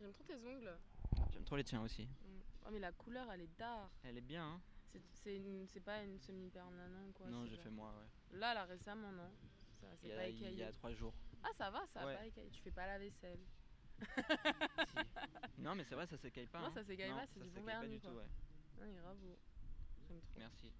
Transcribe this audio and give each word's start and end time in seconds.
J'aime 0.00 0.12
trop 0.12 0.24
tes 0.24 0.44
ongles. 0.46 0.76
J'aime 1.32 1.44
trop 1.44 1.56
les 1.56 1.64
tiens 1.64 1.82
aussi. 1.82 2.04
Mm. 2.04 2.40
Oh, 2.66 2.68
mais 2.72 2.78
la 2.78 2.92
couleur, 2.92 3.30
elle 3.32 3.42
est 3.42 3.58
d'art. 3.58 3.90
Elle 4.04 4.16
est 4.18 4.22
bien, 4.22 4.44
hein 4.44 4.60
C'est- 5.12 5.80
pas 5.84 6.02
une 6.02 6.18
semi-permanente 6.18 7.12
quoi. 7.14 7.26
Non, 7.26 7.46
j'ai 7.46 7.56
fait 7.56 7.70
moi, 7.70 7.92
ouais. 7.98 8.38
Là, 8.38 8.54
là, 8.54 8.64
récemment, 8.64 9.12
non. 9.12 9.30
Ça, 9.80 9.86
Il 9.92 9.98
c'est 10.00 10.08
y, 10.08 10.10
pas 10.12 10.20
a, 10.20 10.28
il 10.28 10.58
y 10.58 10.62
a 10.62 10.72
trois 10.72 10.92
jours. 10.92 11.14
Ah, 11.42 11.48
ça 11.56 11.70
va, 11.70 11.86
ça 11.86 12.04
Ouais. 12.04 12.12
va 12.14 12.18
pas 12.20 12.26
écaillé. 12.26 12.50
Tu 12.50 12.60
fais 12.60 12.70
pas 12.70 12.86
la 12.86 12.98
vaisselle. 12.98 13.38
Si. 14.00 15.62
Non, 15.62 15.74
mais 15.74 15.84
c'est 15.84 15.94
vrai, 15.94 16.06
ça 16.06 16.16
s'écaille 16.18 16.46
pas. 16.46 16.60
Non, 16.60 16.66
hein. 16.66 16.70
ça 16.74 16.84
s'écaille 16.84 17.10
pas, 17.10 17.26
c'est 17.26 17.40
du 17.40 17.48
bon 17.50 17.60
s'écaille 17.60 17.64
pas 17.74 17.80
vernis, 17.80 17.98
du 17.98 18.00
tout, 18.00 18.12
ouais. 18.14 18.26
Non, 18.78 18.86
il 18.86 18.90
est 18.96 19.00
grave 19.00 19.16
beau. 19.18 19.38
J'aime 20.08 20.20
trop. 20.20 20.38
Merci. 20.38 20.72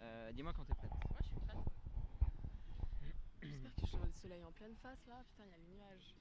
Euh, 0.00 0.32
Dis-moi 0.32 0.52
quand 0.54 0.64
t'es 0.64 0.74
prête. 0.74 0.90
Moi, 0.90 1.18
je 1.20 1.26
suis 1.26 1.40
prête. 1.40 1.56
J'espère 3.42 3.74
que 3.74 3.86
je 3.86 3.96
le 4.06 4.12
soleil 4.12 4.44
en 4.44 4.52
pleine 4.52 4.76
face 4.76 5.06
là. 5.06 5.22
Putain, 5.28 5.44
il 5.46 5.50
y 5.50 5.54
a 5.54 5.58
les 5.58 5.66
nuages. 5.76 6.14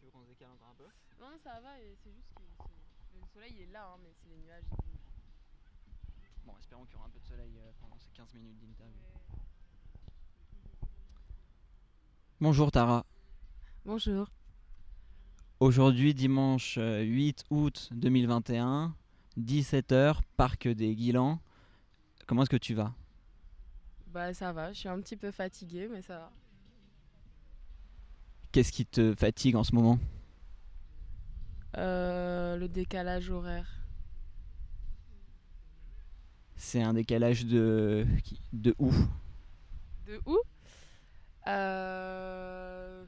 Tu 0.00 0.06
veux 0.06 0.12
qu'on 0.12 0.22
se 0.22 0.28
décale 0.28 0.48
encore 0.50 0.70
un 0.70 0.74
peu? 0.74 0.88
Non, 1.20 1.36
ça 1.44 1.60
va, 1.60 1.78
et 1.78 1.94
c'est 2.02 2.10
juste 2.10 2.32
que 2.34 2.42
le 3.20 3.26
soleil 3.34 3.52
il 3.54 3.62
est 3.64 3.72
là, 3.72 3.86
hein, 3.92 3.98
mais 4.02 4.08
c'est 4.14 4.30
les 4.30 4.38
nuages. 4.38 4.64
ils. 4.88 6.46
Bon, 6.46 6.54
espérons 6.58 6.86
qu'il 6.86 6.94
y 6.94 6.96
aura 6.96 7.06
un 7.06 7.10
peu 7.10 7.20
de 7.20 7.26
soleil 7.26 7.58
euh, 7.58 7.70
pendant 7.78 7.98
ces 7.98 8.08
15 8.12 8.32
minutes 8.32 8.58
d'interview. 8.60 8.96
Bonjour 12.40 12.72
Tara. 12.72 13.04
Bonjour. 13.84 14.30
Aujourd'hui, 15.58 16.14
dimanche 16.14 16.78
euh, 16.78 17.02
8 17.02 17.44
août 17.50 17.90
2021, 17.92 18.96
17h, 19.38 20.20
parc 20.38 20.66
des 20.66 20.94
Guilans. 20.94 21.40
Comment 22.26 22.44
est-ce 22.44 22.50
que 22.50 22.56
tu 22.56 22.72
vas? 22.72 22.94
Bah, 24.06 24.32
ça 24.32 24.50
va, 24.54 24.72
je 24.72 24.78
suis 24.78 24.88
un 24.88 24.98
petit 25.02 25.18
peu 25.18 25.30
fatiguée, 25.30 25.88
mais 25.88 26.00
ça 26.00 26.18
va. 26.20 26.32
Qu'est-ce 28.52 28.72
qui 28.72 28.86
te 28.86 29.14
fatigue 29.14 29.56
en 29.56 29.64
ce 29.64 29.74
moment? 29.74 29.98
Euh, 31.76 32.56
le 32.56 32.68
décalage 32.68 33.30
horaire. 33.30 33.68
C'est 36.56 36.82
un 36.82 36.94
décalage 36.94 37.44
de, 37.46 38.06
de 38.52 38.74
où? 38.78 38.92
De 40.06 40.20
où? 40.26 40.38
Euh, 41.46 43.04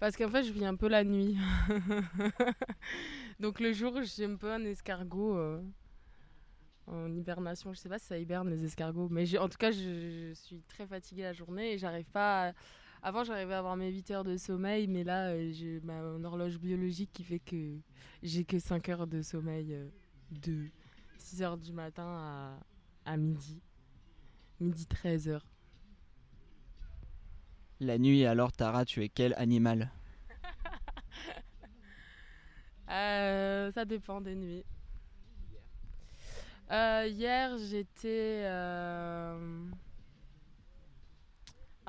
Parce 0.00 0.16
qu'en 0.16 0.28
fait, 0.30 0.44
je 0.44 0.52
vis 0.52 0.64
un 0.64 0.76
peu 0.76 0.88
la 0.88 1.04
nuit. 1.04 1.36
Donc 3.40 3.60
le 3.60 3.72
jour, 3.72 3.98
je 4.00 4.06
suis 4.06 4.24
un 4.24 4.36
peu 4.36 4.52
un 4.52 4.64
escargot 4.64 5.36
euh, 5.36 5.62
en 6.86 7.14
hibernation. 7.14 7.72
Je 7.72 7.78
sais 7.78 7.88
pas 7.88 7.98
si 7.98 8.06
ça 8.06 8.18
hiberne 8.18 8.50
les 8.50 8.64
escargots, 8.64 9.08
mais 9.10 9.36
en 9.38 9.48
tout 9.48 9.58
cas, 9.58 9.70
je, 9.70 10.28
je 10.30 10.32
suis 10.34 10.62
très 10.68 10.86
fatiguée 10.86 11.22
la 11.22 11.32
journée 11.32 11.72
et 11.74 11.78
j'arrive 11.78 12.10
pas. 12.10 12.48
à- 12.48 12.52
Avant, 13.02 13.24
j'arrivais 13.24 13.54
à 13.54 13.58
avoir 13.58 13.76
mes 13.76 13.90
8 13.90 14.10
heures 14.10 14.24
de 14.24 14.36
sommeil, 14.36 14.86
mais 14.86 15.04
là, 15.04 15.30
euh, 15.30 15.50
j'ai 15.52 15.80
ma 15.80 16.02
mon 16.02 16.22
horloge 16.24 16.58
biologique 16.58 17.10
qui 17.12 17.24
fait 17.24 17.38
que 17.38 17.78
j'ai 18.22 18.44
que 18.44 18.58
5 18.58 18.88
heures 18.90 19.06
de 19.06 19.22
sommeil 19.22 19.72
euh, 19.74 19.88
de 20.30 20.66
6 21.18 21.42
heures 21.42 21.56
du 21.56 21.72
matin 21.72 22.04
à, 23.06 23.12
à 23.12 23.16
midi. 23.16 23.60
Midi 24.60 24.86
13 24.86 25.28
heures. 25.28 25.46
La 27.80 27.96
nuit, 27.96 28.26
alors 28.26 28.52
Tara, 28.52 28.84
tu 28.84 29.02
es 29.02 29.08
quel 29.08 29.34
animal? 29.34 29.90
Euh, 32.90 33.70
ça 33.70 33.84
dépend 33.84 34.20
des 34.20 34.34
nuits. 34.34 34.64
Euh, 36.72 37.06
hier, 37.08 37.56
j'étais. 37.58 38.42
euh, 38.44 39.70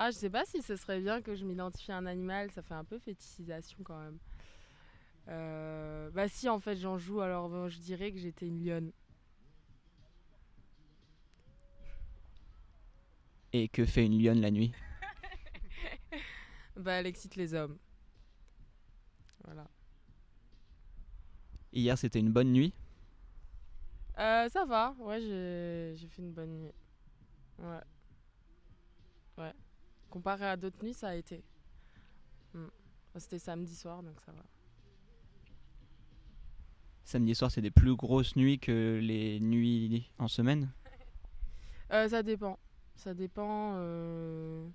Ah, 0.03 0.09
je 0.09 0.17
sais 0.17 0.31
pas 0.31 0.45
si 0.45 0.63
ce 0.63 0.75
serait 0.75 0.99
bien 0.99 1.21
que 1.21 1.35
je 1.35 1.45
m'identifie 1.45 1.91
à 1.91 1.97
un 1.97 2.07
animal. 2.07 2.49
Ça 2.49 2.63
fait 2.63 2.73
un 2.73 2.83
peu 2.83 2.97
fétichisation 2.97 3.77
quand 3.83 3.99
même. 3.99 4.17
Euh, 5.27 6.09
Bah, 6.09 6.27
si, 6.27 6.49
en 6.49 6.59
fait, 6.59 6.75
j'en 6.75 6.97
joue. 6.97 7.21
Alors, 7.21 7.49
bon, 7.49 7.67
je 7.67 7.77
dirais 7.77 8.11
que 8.11 8.17
j'étais 8.17 8.47
une 8.47 8.65
lionne. 8.65 8.91
Et 13.53 13.69
que 13.69 13.85
fait 13.85 14.05
une 14.05 14.21
lionne 14.21 14.41
la 14.41 14.51
nuit? 14.51 14.73
Bah, 16.75 16.93
elle 16.93 17.07
excite 17.07 17.35
les 17.35 17.53
hommes. 17.53 17.77
Voilà. 19.43 19.67
Hier, 21.73 21.97
c'était 21.97 22.19
une 22.19 22.31
bonne 22.31 22.51
nuit? 22.53 22.73
Euh, 24.19 24.49
ça 24.49 24.65
va. 24.65 24.95
Ouais, 24.99 25.19
j'ai 25.19 26.07
fait 26.07 26.21
une 26.21 26.31
bonne 26.33 26.51
nuit. 26.63 26.73
Ouais. 27.59 27.81
Comparé 30.11 30.45
à 30.45 30.57
d'autres 30.57 30.83
nuits, 30.83 30.93
ça 30.93 31.07
a 31.09 31.15
été. 31.15 31.41
Hmm. 32.53 32.67
C'était 33.15 33.39
samedi 33.39 33.73
soir, 33.75 34.03
donc 34.03 34.19
ça 34.25 34.31
va. 34.33 34.43
Samedi 37.05 37.33
soir, 37.33 37.49
c'est 37.49 37.61
des 37.61 37.71
plus 37.71 37.95
grosses 37.95 38.35
nuits 38.35 38.59
que 38.59 38.99
les 39.01 39.39
nuits 39.39 40.11
en 40.19 40.27
semaine? 40.27 40.69
Euh, 41.93 42.07
ça 42.07 42.23
dépend. 42.23 42.57
Ça 42.95 43.13
dépend. 43.13 43.73
euh, 43.75 44.65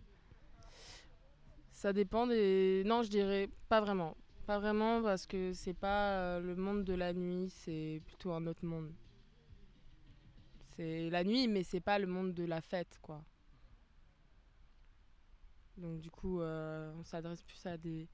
Ça 1.72 1.94
dépend 1.94 2.26
des. 2.26 2.82
Non, 2.84 3.02
je 3.02 3.08
dirais 3.08 3.48
pas 3.70 3.80
vraiment. 3.80 4.14
Pas 4.46 4.58
vraiment 4.58 5.02
parce 5.02 5.26
que 5.26 5.54
c'est 5.54 5.72
pas 5.72 6.10
euh, 6.18 6.40
le 6.40 6.54
monde 6.56 6.84
de 6.84 6.92
la 6.92 7.14
nuit, 7.14 7.48
c'est 7.48 8.02
plutôt 8.04 8.32
un 8.32 8.46
autre 8.46 8.66
monde. 8.66 8.92
C'est 10.76 11.08
la 11.08 11.24
nuit, 11.24 11.48
mais 11.48 11.62
c'est 11.62 11.80
pas 11.80 11.98
le 11.98 12.06
monde 12.06 12.34
de 12.34 12.44
la 12.44 12.60
fête, 12.60 12.98
quoi. 13.00 13.24
Donc 15.76 16.00
du 16.00 16.10
coup, 16.10 16.40
euh, 16.40 16.92
on 16.98 17.04
s'adresse 17.04 17.42
plus 17.42 17.64
à 17.66 17.76
des 17.76 18.08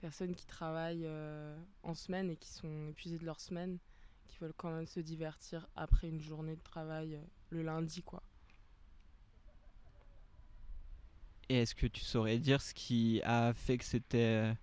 personnes 0.00 0.34
qui 0.34 0.46
travaillent 0.46 1.06
euh, 1.06 1.56
en 1.82 1.94
semaine 1.94 2.30
et 2.30 2.36
qui 2.36 2.50
sont 2.50 2.88
épuisées 2.88 3.18
de 3.18 3.24
leur 3.24 3.40
semaine, 3.40 3.78
qui 4.28 4.38
veulent 4.38 4.54
quand 4.56 4.70
même 4.70 4.86
se 4.86 5.00
divertir 5.00 5.66
après 5.74 6.08
une 6.08 6.20
journée 6.20 6.56
de 6.56 6.62
travail 6.62 7.16
euh, 7.16 7.22
le 7.50 7.62
lundi, 7.62 8.02
quoi. 8.02 8.22
Et 11.48 11.62
est-ce 11.62 11.74
que 11.74 11.86
tu 11.86 12.00
saurais 12.02 12.38
dire 12.38 12.60
ce 12.60 12.74
qui 12.74 13.22
a 13.24 13.52
fait 13.54 13.78
que 13.78 13.84
c'était 13.84 14.54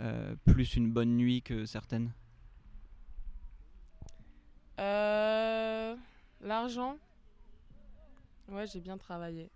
euh, 0.00 0.34
plus 0.44 0.74
une 0.76 0.90
bonne 0.92 1.16
nuit 1.16 1.42
que 1.42 1.64
certaines? 1.64 2.12
Euh, 4.80 5.96
L'argent 6.40 6.98
Ouais, 8.48 8.66
j'ai 8.66 8.80
bien 8.80 8.98
travaillé. 8.98 9.50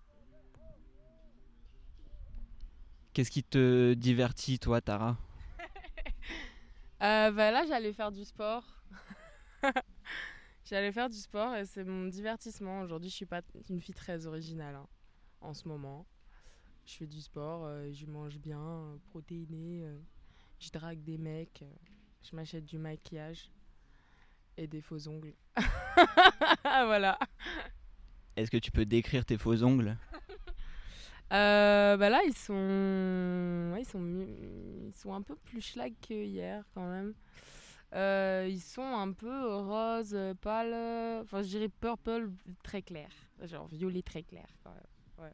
Qu'est-ce 3.18 3.32
qui 3.32 3.42
te 3.42 3.94
divertit, 3.94 4.60
toi, 4.60 4.80
Tara? 4.80 5.18
Euh, 7.02 7.32
bah 7.32 7.50
là, 7.50 7.64
j'allais 7.66 7.92
faire 7.92 8.12
du 8.12 8.24
sport. 8.24 8.64
j'allais 10.64 10.92
faire 10.92 11.08
du 11.08 11.16
sport 11.16 11.56
et 11.56 11.64
c'est 11.64 11.82
mon 11.82 12.06
divertissement. 12.06 12.80
Aujourd'hui, 12.82 13.10
je 13.10 13.16
suis 13.16 13.26
pas 13.26 13.40
une 13.70 13.80
fille 13.80 13.94
très 13.94 14.26
originale 14.26 14.76
hein, 14.76 14.86
en 15.40 15.52
ce 15.52 15.66
moment. 15.66 16.06
Je 16.86 16.94
fais 16.94 17.06
du 17.06 17.20
sport, 17.20 17.64
euh, 17.64 17.90
je 17.92 18.06
mange 18.06 18.38
bien, 18.38 18.60
euh, 18.60 18.96
protéiné, 19.06 19.82
euh, 19.82 19.98
je 20.60 20.70
drague 20.70 21.02
des 21.02 21.18
mecs, 21.18 21.64
je 22.22 22.36
m'achète 22.36 22.66
du 22.66 22.78
maquillage 22.78 23.50
et 24.56 24.68
des 24.68 24.80
faux 24.80 25.08
ongles. 25.08 25.34
voilà. 26.62 27.18
Est-ce 28.36 28.50
que 28.50 28.58
tu 28.58 28.70
peux 28.70 28.86
décrire 28.86 29.24
tes 29.24 29.38
faux 29.38 29.64
ongles? 29.64 29.96
Euh, 31.32 31.96
bah 31.96 32.08
là, 32.08 32.20
ils 32.26 32.36
sont... 32.36 33.74
ils 33.78 33.86
sont, 33.86 34.26
ils 34.86 34.94
sont 34.94 35.12
un 35.12 35.22
peu 35.22 35.36
plus 35.36 35.60
schlag 35.60 35.94
que 36.00 36.14
hier 36.14 36.64
quand 36.74 36.88
même. 36.88 37.14
Euh, 37.94 38.46
ils 38.48 38.60
sont 38.60 38.82
un 38.82 39.12
peu 39.12 39.54
rose, 39.56 40.14
pâle, 40.42 40.74
enfin 41.22 41.42
je 41.42 41.48
dirais 41.48 41.70
purple 41.70 42.30
très 42.62 42.82
clair, 42.82 43.08
genre 43.42 43.66
violet 43.66 44.02
très 44.02 44.22
clair. 44.22 44.46
Ouais. 45.18 45.32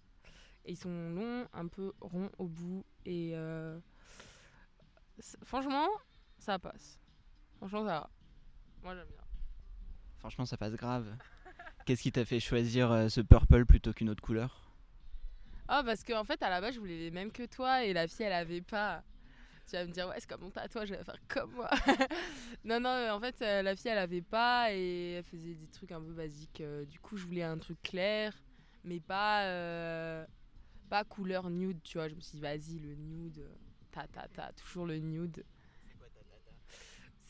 Et 0.65 0.73
ils 0.73 0.77
sont 0.77 1.11
longs, 1.11 1.49
un 1.53 1.67
peu 1.67 1.93
ronds 2.01 2.31
au 2.39 2.47
bout 2.47 2.85
et 3.05 3.33
euh, 3.35 3.79
franchement, 5.43 5.89
ça 6.39 6.61
passe. 6.61 7.01
Franchement, 7.57 7.81
ça 7.81 8.01
va. 8.01 8.11
Moi 8.85 8.95
j'aime 8.95 9.09
bien. 9.09 9.25
Franchement, 10.19 10.47
ça 10.47 10.57
passe 10.57 10.75
grave. 10.75 11.09
Qu'est-ce 11.87 12.03
qui 12.03 12.13
t'a 12.13 12.25
fait 12.25 12.39
choisir 12.39 13.11
ce 13.11 13.21
purple 13.21 13.67
plutôt 13.67 13.93
qu'une 13.93 14.11
autre 14.11 14.23
couleur? 14.23 14.64
Ah, 15.69 15.83
parce 15.85 16.05
qu'en 16.05 16.25
fait, 16.25 16.43
à 16.43 16.51
la 16.51 16.61
base, 16.61 16.75
je 16.75 16.81
voulais 16.81 16.99
les 16.99 17.11
mêmes 17.11 17.33
que 17.33 17.45
toi 17.45 17.85
et 17.85 17.93
la 17.93 18.07
fille, 18.07 18.27
elle 18.27 18.33
avait 18.33 18.61
pas. 18.61 19.03
Tu 19.67 19.77
vas 19.77 19.87
me 19.87 19.93
dire, 19.93 20.09
ouais, 20.09 20.17
c'est 20.19 20.29
comme 20.29 20.43
mon 20.43 20.51
tatouage, 20.51 20.89
je 20.89 20.95
vais 20.95 21.05
faire 21.05 21.19
comme 21.29 21.53
moi. 21.53 21.71
non, 22.65 22.81
non, 22.81 23.11
en 23.11 23.21
fait, 23.21 23.41
euh, 23.43 23.63
la 23.63 23.75
fille, 23.77 23.91
elle 23.91 23.99
avait 23.99 24.23
pas 24.23 24.73
et 24.73 25.13
elle 25.19 25.25
faisait 25.25 25.55
des 25.55 25.69
trucs 25.69 25.93
un 25.93 26.01
peu 26.03 26.13
basiques. 26.13 26.61
euh, 26.61 26.85
du 26.85 27.01
coup, 27.01 27.17
je 27.17 27.25
voulais 27.27 27.43
un 27.43 27.59
truc 27.59 27.81
clair, 27.83 28.35
mais 28.85 29.01
pas, 29.01 29.45
euh, 29.47 30.27
pas 30.91 31.05
couleur 31.05 31.49
nude, 31.51 31.83
tu 31.83 31.99
vois. 31.99 32.09
Je 32.09 32.15
me 32.15 32.21
suis 32.21 32.37
dit, 32.37 32.43
vas-y, 32.43 32.79
le 32.79 32.95
nude, 32.95 33.43
ta, 33.91 34.07
ta, 34.09 34.29
ta, 34.29 34.53
toujours 34.53 34.87
le 34.87 34.99
nude. 34.99 35.45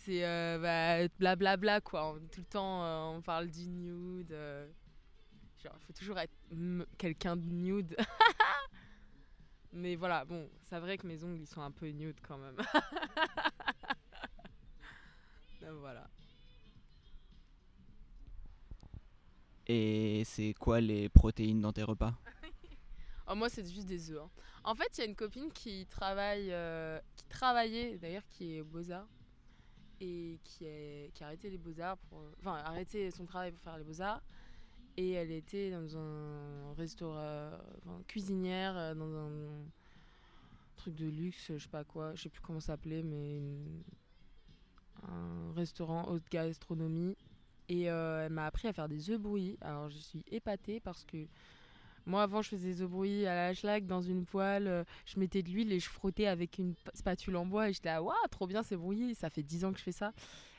C'est 0.05 0.25
euh, 0.25 0.59
bah, 0.59 1.09
blablabla, 1.19 1.81
quoi. 1.81 2.19
Tout 2.33 2.41
le 2.41 2.47
temps, 2.47 3.15
on 3.15 3.23
parle 3.23 3.49
du 3.49 3.69
nude. 3.69 4.35
Genre, 5.65 5.77
il 5.81 5.85
faut 5.87 5.93
toujours 5.93 6.19
être 6.19 6.33
quelqu'un 6.99 7.37
de 7.37 7.47
nude. 7.47 7.97
Mais 9.73 9.97
voilà, 9.97 10.25
bon, 10.25 10.49
c'est 10.63 10.79
vrai 10.79 10.97
que 10.99 11.07
mes 11.07 11.25
ongles, 11.25 11.41
ils 11.41 11.47
sont 11.49 11.61
un 11.63 11.71
peu 11.73 11.89
nude 11.89 12.17
quand 12.27 12.39
même. 12.39 12.57
Voilà. 15.81 16.07
Et 19.67 20.23
c'est 20.27 20.53
quoi 20.55 20.81
les 20.81 21.09
protéines 21.09 21.61
dans 21.61 21.73
tes 21.73 21.83
repas? 21.83 22.15
Oh, 23.27 23.35
moi, 23.35 23.49
c'est 23.49 23.65
juste 23.67 23.87
des 23.87 24.11
œufs. 24.11 24.21
hein. 24.23 24.29
En 24.65 24.75
fait, 24.75 24.87
il 24.99 25.01
y 25.01 25.05
a 25.05 25.07
une 25.07 25.17
copine 25.17 25.51
qui 25.51 25.87
travaille, 25.87 26.53
euh, 26.53 27.01
qui 27.17 27.25
travaillait 27.25 27.97
d'ailleurs, 27.97 28.27
qui 28.29 28.57
est 28.57 28.61
aux 28.61 28.67
Beaux-Arts 28.67 29.09
et 29.99 30.39
qui, 30.45 30.67
est, 30.67 31.11
qui 31.15 31.25
a 31.25 31.29
arrêté 31.29 31.49
les 31.49 31.57
Beaux-Arts, 31.57 31.97
pour, 32.11 32.21
enfin, 32.41 32.57
arrêté 32.57 33.11
son 33.11 33.25
travail 33.25 33.51
pour 33.53 33.63
faire 33.63 33.79
les 33.79 33.85
Beaux-Arts. 33.85 34.21
Et 34.97 35.11
elle 35.13 35.33
était 35.33 35.71
dans 35.71 35.97
un 35.97 36.73
restaurant, 36.77 37.51
enfin, 37.79 38.01
cuisinière, 38.07 38.77
euh, 38.77 38.95
dans 38.95 39.13
un 39.17 39.31
truc 40.77 40.95
de 40.95 41.07
luxe, 41.07 41.51
je 41.53 41.59
sais 41.59 41.69
pas 41.69 41.85
quoi, 41.85 42.15
je 42.15 42.23
sais 42.23 42.29
plus 42.29 42.41
comment 42.41 42.61
ça 42.61 42.75
s'appelait, 42.75 43.03
mais 43.03 43.41
un 45.03 45.53
restaurant 45.55 46.09
haute 46.09 46.29
gastronomie. 46.31 47.17
Et 47.69 47.91
euh, 47.91 48.27
elle 48.27 48.33
m'a 48.33 48.47
appris 48.47 48.69
à 48.69 48.73
faire 48.73 48.89
des 48.89 49.11
œufs 49.11 49.21
brouillis. 49.21 49.57
Alors 49.61 49.89
je 49.89 49.97
suis 49.97 50.23
épatée 50.31 50.81
parce 50.81 51.05
que 51.05 51.27
moi 52.07 52.23
avant 52.23 52.43
je 52.43 52.51
faisais 52.51 52.69
des 52.69 52.83
œufs 52.83 52.91
brouillis 52.91 53.27
à 53.27 53.35
la 53.35 53.55
schlag 53.55 53.87
dans 53.87 54.03
une 54.03 54.27
poêle, 54.27 54.67
euh, 54.67 54.85
je 55.07 55.19
mettais 55.19 55.43
de 55.43 55.49
l'huile 55.49 55.73
et 55.73 55.81
je 55.81 55.89
frottais 55.89 56.27
avec 56.27 56.59
une 56.59 56.75
spatule 56.93 57.37
en 57.37 57.47
bois 57.47 57.71
et 57.71 57.73
j'étais 57.73 57.89
là 57.89 58.03
waouh 58.03 58.15
trop 58.31 58.47
bien 58.47 58.63
c'est 58.63 58.77
brouillé, 58.77 59.15
ça 59.15 59.31
fait 59.31 59.43
10 59.43 59.65
ans 59.65 59.73
que 59.73 59.79
je 59.79 59.85
fais 59.85 59.93
ça. 59.93 60.13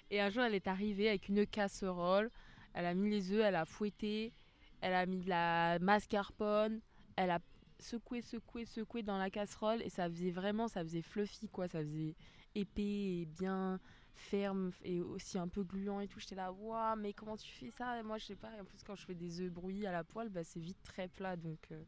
Et 0.09 0.19
un 0.19 0.29
jour 0.29 0.43
elle 0.43 0.55
est 0.55 0.67
arrivée 0.67 1.09
avec 1.09 1.29
une 1.29 1.45
casserole, 1.45 2.31
elle 2.75 2.85
a 2.85 2.93
mis 2.93 3.09
les 3.09 3.31
œufs, 3.31 3.41
elle 3.43 3.55
a 3.55 3.65
fouetté, 3.65 4.33
elle 4.81 4.93
a 4.93 5.07
mis 5.07 5.19
de 5.21 5.29
la 5.29 5.79
mascarpone, 5.79 6.81
elle 7.15 7.31
a 7.31 7.39
secoué, 7.79 8.21
secoué, 8.21 8.65
secoué 8.65 9.03
dans 9.03 9.17
la 9.17 9.31
casserole 9.31 9.81
et 9.81 9.89
ça 9.89 10.09
faisait 10.09 10.31
vraiment, 10.31 10.67
ça 10.67 10.83
faisait 10.83 11.01
fluffy 11.01 11.49
quoi, 11.49 11.67
ça 11.67 11.79
faisait 11.81 12.15
épais 12.55 13.21
et 13.21 13.25
bien 13.25 13.79
ferme 14.13 14.71
et 14.83 15.01
aussi 15.01 15.37
un 15.39 15.47
peu 15.49 15.63
gluant 15.63 15.99
et 16.01 16.07
tout. 16.07 16.19
J'étais 16.21 16.35
là, 16.35 16.51
waouh, 16.53 16.95
mais 16.97 17.13
comment 17.13 17.37
tu 17.37 17.51
fais 17.51 17.71
ça? 17.71 18.01
Moi, 18.03 18.17
je 18.17 18.25
sais 18.27 18.35
pas. 18.35 18.55
Et 18.55 18.61
en 18.61 18.65
plus, 18.65 18.83
quand 18.83 18.95
je 18.95 19.05
fais 19.05 19.15
des 19.15 19.41
œufs 19.41 19.51
brouillis 19.51 19.87
à 19.87 19.91
la 19.91 20.05
poêle, 20.05 20.29
bah, 20.29 20.43
c'est 20.45 20.61
vite 20.61 20.81
très 20.83 21.09
plat. 21.09 21.35
Donc, 21.35 21.59
euh, 21.71 21.83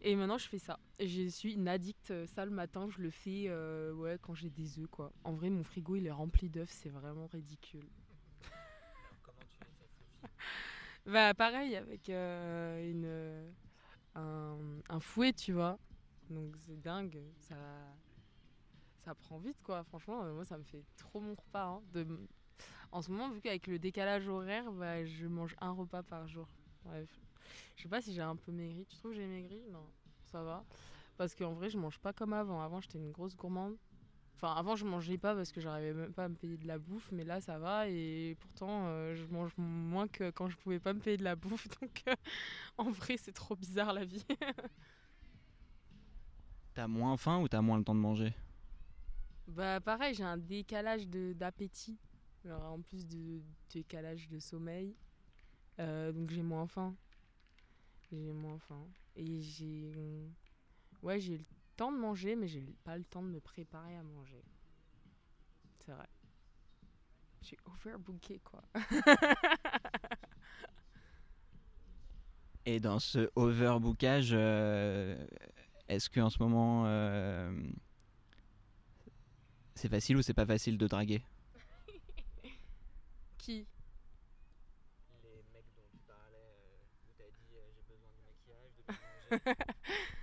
Et 0.00 0.14
maintenant, 0.16 0.38
je 0.38 0.48
fais 0.48 0.58
ça. 0.58 0.78
Je 1.00 1.28
suis 1.28 1.54
une 1.54 1.68
addict. 1.68 2.10
euh, 2.10 2.26
Ça, 2.26 2.44
le 2.44 2.50
matin, 2.50 2.88
je 2.90 3.00
le 3.02 3.10
fais 3.10 3.46
euh, 3.48 3.92
ouais, 3.94 4.18
quand 4.22 4.34
j'ai 4.34 4.50
des 4.50 4.78
œufs. 4.78 4.88
quoi. 4.90 5.12
En 5.24 5.32
vrai, 5.32 5.50
mon 5.50 5.64
frigo, 5.64 5.96
il 5.96 6.06
est 6.06 6.10
rempli 6.10 6.48
d'œufs. 6.48 6.70
C'est 6.70 6.90
vraiment 6.90 7.26
ridicule. 7.26 7.88
Bah, 11.06 11.34
pareil, 11.34 11.76
avec 11.76 12.08
euh, 12.08 12.90
une, 12.90 13.04
euh, 13.06 14.80
un, 14.88 15.00
fouet, 15.00 15.32
tu 15.32 15.52
vois. 15.52 15.78
Donc, 16.30 16.56
c'est 16.58 16.80
dingue. 16.80 17.22
Ça, 17.38 17.54
ça 19.04 19.14
prend 19.14 19.38
vite, 19.38 19.62
quoi. 19.62 19.84
Franchement, 19.84 20.24
euh, 20.24 20.34
moi, 20.34 20.44
ça 20.44 20.58
me 20.58 20.64
fait 20.64 20.82
trop 20.96 21.20
mon 21.20 21.34
repas. 21.36 21.64
hein, 21.64 21.82
de... 21.92 22.06
En 22.90 23.02
ce 23.02 23.12
moment, 23.12 23.30
vu 23.30 23.40
qu'avec 23.40 23.68
le 23.68 23.78
décalage 23.78 24.26
horaire, 24.28 24.72
bah, 24.72 25.04
je 25.04 25.26
mange 25.26 25.54
un 25.60 25.70
repas 25.70 26.02
par 26.02 26.26
jour. 26.26 26.48
Bref. 26.84 27.08
Je 27.76 27.82
sais 27.84 27.88
pas 27.88 28.00
si 28.00 28.12
j'ai 28.12 28.22
un 28.22 28.36
peu 28.36 28.50
maigri. 28.50 28.84
Tu 28.86 28.96
trouves 28.96 29.12
que 29.12 29.16
j'ai 29.16 29.26
maigri? 29.28 29.62
Non, 29.70 29.86
ça 30.24 30.42
va. 30.42 30.64
Parce 31.16 31.36
qu'en 31.36 31.52
vrai, 31.52 31.70
je 31.70 31.78
mange 31.78 32.00
pas 32.00 32.12
comme 32.12 32.32
avant. 32.32 32.60
Avant, 32.60 32.80
j'étais 32.80 32.98
une 32.98 33.12
grosse 33.12 33.36
gourmande. 33.36 33.76
Enfin, 34.36 34.52
avant, 34.54 34.76
je 34.76 34.84
mangeais 34.84 35.16
pas 35.16 35.34
parce 35.34 35.50
que 35.50 35.62
j'arrivais 35.62 35.94
même 35.94 36.12
pas 36.12 36.24
à 36.24 36.28
me 36.28 36.34
payer 36.34 36.58
de 36.58 36.66
la 36.66 36.78
bouffe, 36.78 37.10
mais 37.10 37.24
là, 37.24 37.40
ça 37.40 37.58
va. 37.58 37.88
Et 37.88 38.36
pourtant, 38.38 38.86
euh, 38.88 39.14
je 39.14 39.24
mange 39.32 39.52
moins 39.56 40.08
que 40.08 40.30
quand 40.30 40.50
je 40.50 40.58
pouvais 40.58 40.78
pas 40.78 40.92
me 40.92 41.00
payer 41.00 41.16
de 41.16 41.24
la 41.24 41.36
bouffe. 41.36 41.66
Donc, 41.80 42.02
euh, 42.06 42.14
en 42.76 42.90
vrai, 42.90 43.16
c'est 43.16 43.32
trop 43.32 43.56
bizarre 43.56 43.94
la 43.94 44.04
vie. 44.04 44.26
T'as 46.74 46.86
moins 46.86 47.16
faim 47.16 47.40
ou 47.40 47.48
t'as 47.48 47.62
moins 47.62 47.78
le 47.78 47.84
temps 47.84 47.94
de 47.94 48.00
manger? 48.00 48.34
Bah 49.48 49.80
pareil, 49.80 50.12
j'ai 50.14 50.24
un 50.24 50.36
décalage 50.36 51.08
d'appétit. 51.08 51.96
En 52.46 52.82
plus 52.82 53.06
de 53.06 53.40
décalage 53.72 54.28
de 54.28 54.38
sommeil. 54.38 54.94
Euh, 55.80 56.12
donc 56.12 56.28
j'ai 56.28 56.42
moins 56.42 56.66
faim. 56.66 56.94
J'ai 58.10 58.30
moins 58.30 58.58
faim. 58.58 58.86
Et 59.16 59.40
j'ai... 59.40 59.90
Ouais, 61.02 61.18
j'ai 61.18 61.38
le 61.38 61.44
temps 61.76 61.92
de 61.92 61.98
manger, 61.98 62.36
mais 62.36 62.48
j'ai 62.48 62.62
pas 62.84 62.96
le 62.96 63.04
temps 63.04 63.22
de 63.22 63.28
me 63.28 63.40
préparer 63.40 63.96
à 63.96 64.02
manger. 64.02 64.42
C'est 65.78 65.92
vrai. 65.92 66.08
Je 67.42 67.46
suis 67.48 67.58
overbookée, 67.64 68.40
quoi. 68.40 68.62
Et 72.64 72.80
dans 72.80 72.98
ce 72.98 73.30
overbookage, 73.36 74.30
euh, 74.32 75.24
est-ce 75.88 76.10
que 76.10 76.18
en 76.18 76.30
ce 76.30 76.42
moment 76.42 76.82
euh, 76.86 77.56
c'est 79.76 79.88
facile 79.88 80.16
ou 80.16 80.22
c'est 80.22 80.34
pas 80.34 80.46
facile 80.46 80.76
de 80.76 80.88
draguer? 80.88 81.22
Qui? 83.38 83.68
Les 85.22 85.44
mecs 85.52 85.66
dont 85.76 85.86
tu 85.92 85.98
parlais, 86.08 86.80
où 87.04 87.12
t'as 87.16 87.30
dit 87.30 87.44
j'ai 87.48 87.84
besoin 87.86 88.10
de 88.18 88.24
maquillage, 88.26 89.56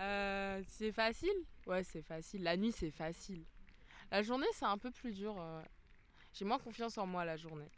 Euh, 0.00 0.62
c'est 0.68 0.92
facile? 0.92 1.34
Ouais, 1.66 1.84
c'est 1.84 2.02
facile. 2.02 2.42
La 2.42 2.56
nuit, 2.56 2.72
c'est 2.72 2.90
facile. 2.90 3.44
La 4.10 4.22
journée, 4.22 4.46
c'est 4.54 4.64
un 4.66 4.78
peu 4.78 4.90
plus 4.90 5.12
dur. 5.14 5.36
euh. 5.40 5.62
J'ai 6.34 6.44
moins 6.44 6.58
confiance 6.58 6.98
en 6.98 7.06
moi 7.06 7.24
la 7.24 7.36
journée. 7.36 7.70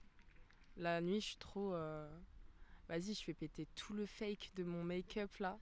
La 0.76 1.00
nuit, 1.00 1.20
je 1.20 1.26
suis 1.28 1.36
trop. 1.38 1.74
euh, 1.74 2.08
Vas-y, 2.88 3.14
je 3.14 3.24
fais 3.24 3.34
péter 3.34 3.66
tout 3.76 3.94
le 3.94 4.06
fake 4.06 4.52
de 4.56 4.64
mon 4.64 4.84
make-up 4.84 5.36
là. 5.38 5.58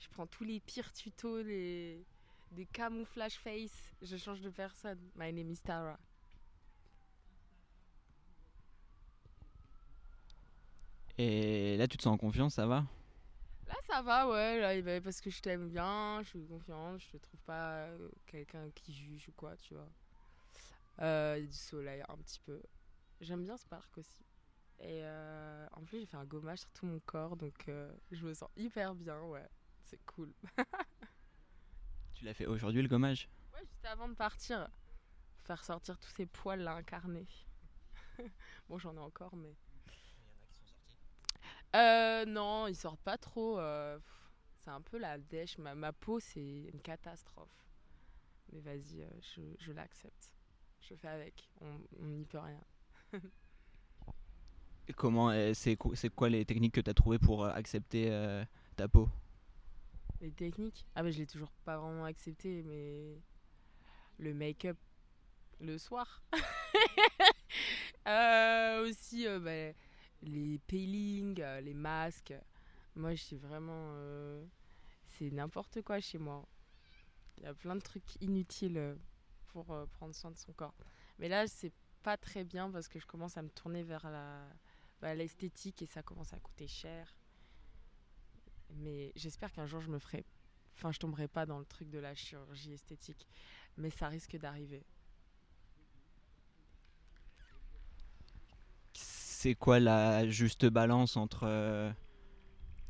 Je 0.00 0.08
prends 0.08 0.26
tous 0.26 0.44
les 0.44 0.60
pires 0.60 0.92
tutos, 0.92 1.42
les 1.42 2.04
des 2.52 2.66
camouflage 2.66 3.34
face. 3.38 3.94
Je 4.02 4.16
change 4.16 4.40
de 4.42 4.50
personne. 4.50 5.00
My 5.16 5.32
name 5.32 5.50
is 5.50 5.58
Tara. 5.62 5.98
Et 11.18 11.76
là 11.76 11.86
tu 11.88 11.96
te 11.96 12.02
sens 12.02 12.14
en 12.14 12.18
confiance, 12.18 12.54
ça 12.54 12.66
va? 12.66 12.84
Ça 13.88 14.02
va, 14.02 14.28
ouais. 14.28 14.60
Là, 14.60 14.80
bah, 14.82 15.00
parce 15.00 15.20
que 15.20 15.30
je 15.30 15.40
t'aime 15.40 15.68
bien, 15.68 16.20
je 16.22 16.28
suis 16.28 16.46
confiante, 16.46 17.00
je 17.00 17.10
te 17.12 17.16
trouve 17.18 17.40
pas 17.42 17.86
euh, 17.86 18.08
quelqu'un 18.26 18.70
qui 18.70 18.92
juge 18.94 19.28
ou 19.28 19.32
quoi, 19.32 19.56
tu 19.56 19.74
vois. 19.74 19.88
Euh, 21.00 21.36
Il 21.38 21.44
y 21.44 21.46
a 21.46 21.50
du 21.50 21.56
soleil 21.56 22.02
un 22.08 22.16
petit 22.18 22.40
peu. 22.40 22.62
J'aime 23.20 23.42
bien 23.44 23.56
ce 23.56 23.66
parc 23.66 23.96
aussi. 23.98 24.24
Et 24.80 25.00
euh, 25.02 25.66
en 25.72 25.84
plus, 25.84 26.00
j'ai 26.00 26.06
fait 26.06 26.16
un 26.16 26.24
gommage 26.24 26.60
sur 26.60 26.70
tout 26.72 26.86
mon 26.86 27.00
corps, 27.00 27.36
donc 27.36 27.68
euh, 27.68 27.92
je 28.12 28.24
me 28.26 28.34
sens 28.34 28.50
hyper 28.56 28.94
bien, 28.94 29.20
ouais. 29.22 29.46
C'est 29.84 30.04
cool. 30.06 30.32
Tu 32.14 32.24
l'as 32.24 32.34
fait 32.34 32.46
aujourd'hui 32.46 32.82
le 32.82 32.88
gommage? 32.88 33.30
Ouais, 33.54 33.60
juste 33.64 33.84
avant 33.86 34.08
de 34.08 34.14
partir, 34.14 34.68
faire 35.44 35.64
sortir 35.64 35.98
tous 35.98 36.10
ces 36.10 36.26
poils 36.26 36.60
là 36.60 36.74
incarnés. 36.74 37.26
bon, 38.68 38.78
j'en 38.78 38.94
ai 38.96 39.00
encore, 39.00 39.36
mais. 39.36 39.56
Euh, 41.76 42.24
non, 42.26 42.66
ils 42.66 42.76
sortent 42.76 43.00
pas 43.00 43.18
trop. 43.18 43.58
euh, 43.58 43.98
pff, 43.98 44.30
c'est 44.58 44.70
un 44.70 44.80
peu 44.80 44.98
la 44.98 45.18
dèche. 45.18 45.58
Ma, 45.58 45.74
ma 45.74 45.92
peau, 45.92 46.20
c'est 46.20 46.40
une 46.72 46.80
catastrophe. 46.80 47.66
Mais 48.52 48.60
vas-y, 48.60 49.02
euh, 49.02 49.08
je, 49.20 49.42
je 49.58 49.72
l'accepte. 49.72 50.30
Je 50.80 50.94
fais 50.94 51.08
avec. 51.08 51.48
On 51.60 51.80
on 52.00 52.06
n'y 52.06 52.24
peut 52.24 52.38
rien. 52.38 52.60
Et 54.88 54.92
Comment 54.92 55.30
euh, 55.30 55.52
c'est 55.54 55.76
quoi, 55.76 55.94
c'est 55.96 56.08
quoi 56.10 56.28
les 56.28 56.44
techniques 56.44 56.74
que 56.74 56.80
t'as 56.80 56.94
trouvées 56.94 57.18
pour 57.18 57.44
euh, 57.44 57.50
accepter 57.52 58.10
euh, 58.10 58.44
ta 58.76 58.88
peau? 58.88 59.08
Les 60.20 60.32
techniques? 60.32 60.86
Ah, 60.94 61.02
mais 61.02 61.12
je 61.12 61.18
l'ai 61.18 61.26
toujours 61.26 61.50
pas 61.64 61.78
vraiment 61.78 62.04
accepté, 62.04 62.62
mais. 62.64 63.20
Le 64.18 64.34
make-up 64.34 64.78
le 65.60 65.78
soir. 65.78 66.22
Euh, 68.06 68.88
aussi, 68.88 69.26
euh, 69.26 69.38
bah, 69.38 69.78
les 70.22 70.58
peelings, 70.60 71.40
euh, 71.40 71.60
les 71.60 71.74
masques. 71.74 72.34
Moi, 72.96 73.14
je 73.14 73.22
suis 73.22 73.36
vraiment. 73.36 73.92
euh, 73.94 74.44
c'est 75.06 75.30
n'importe 75.30 75.82
quoi 75.82 76.00
chez 76.00 76.18
moi. 76.18 76.46
Il 77.36 77.44
y 77.44 77.46
a 77.46 77.54
plein 77.54 77.76
de 77.76 77.80
trucs 77.80 78.16
inutiles 78.20 78.78
euh, 78.78 78.94
pour 79.48 79.66
prendre 79.92 80.14
soin 80.14 80.30
de 80.30 80.36
son 80.36 80.52
corps. 80.52 80.74
Mais 81.18 81.28
là, 81.28 81.46
c'est 81.46 81.72
pas 82.02 82.16
très 82.16 82.44
bien 82.44 82.70
parce 82.70 82.88
que 82.88 82.98
je 82.98 83.06
commence 83.06 83.36
à 83.36 83.42
me 83.42 83.48
tourner 83.50 83.82
vers 83.82 84.08
la 84.10 84.46
bah, 85.00 85.14
l'esthétique 85.14 85.82
et 85.82 85.86
ça 85.86 86.02
commence 86.02 86.32
à 86.32 86.38
coûter 86.38 86.66
cher. 86.68 87.14
Mais 88.70 89.12
j'espère 89.16 89.52
qu'un 89.52 89.66
jour 89.66 89.80
je 89.80 89.90
me 89.90 89.98
ferai. 89.98 90.24
Enfin, 90.74 90.92
je 90.92 90.98
tomberai 90.98 91.26
pas 91.28 91.46
dans 91.46 91.58
le 91.58 91.64
truc 91.64 91.90
de 91.90 91.98
la 91.98 92.14
chirurgie 92.14 92.72
esthétique. 92.72 93.26
Mais 93.76 93.90
ça 93.90 94.08
risque 94.08 94.36
d'arriver. 94.36 94.84
C'est 99.40 99.54
quoi 99.54 99.78
la 99.78 100.28
juste 100.28 100.66
balance 100.66 101.16
entre 101.16 101.44
euh, 101.44 101.92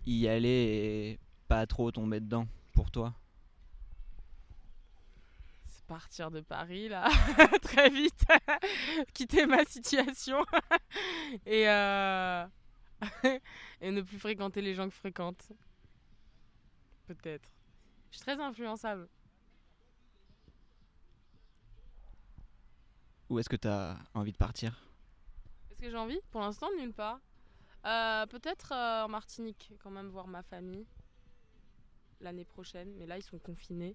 y 0.06 0.26
aller 0.26 0.48
et 0.48 1.20
pas 1.46 1.66
trop 1.66 1.90
tomber 1.90 2.20
dedans 2.20 2.48
pour 2.72 2.90
toi? 2.90 3.12
C'est 5.66 5.84
partir 5.84 6.30
de 6.30 6.40
Paris, 6.40 6.88
là, 6.88 7.06
très 7.62 7.90
vite. 7.90 8.24
Quitter 9.12 9.44
ma 9.44 9.62
situation. 9.66 10.42
et, 11.44 11.68
euh, 11.68 12.46
et 13.82 13.90
ne 13.90 14.00
plus 14.00 14.18
fréquenter 14.18 14.62
les 14.62 14.74
gens 14.74 14.88
que 14.88 14.94
je 14.94 15.00
fréquente. 15.00 15.52
Peut-être. 17.08 17.50
Je 18.10 18.16
suis 18.16 18.24
très 18.24 18.40
influençable. 18.40 19.06
Où 23.28 23.38
est-ce 23.38 23.50
que 23.50 23.56
tu 23.56 23.68
as 23.68 23.98
envie 24.14 24.32
de 24.32 24.38
partir? 24.38 24.87
Est-ce 25.78 25.86
que 25.86 25.90
j'ai 25.92 25.96
envie 25.96 26.18
Pour 26.32 26.40
l'instant, 26.40 26.66
nulle 26.76 26.92
part. 26.92 27.20
Euh, 27.86 28.26
Peut-être 28.26 28.72
euh, 28.72 29.04
en 29.04 29.08
Martinique, 29.08 29.72
quand 29.78 29.92
même, 29.92 30.08
voir 30.08 30.26
ma 30.26 30.42
famille 30.42 30.84
l'année 32.20 32.44
prochaine. 32.44 32.92
Mais 32.96 33.06
là, 33.06 33.16
ils 33.16 33.22
sont 33.22 33.38
confinés. 33.38 33.94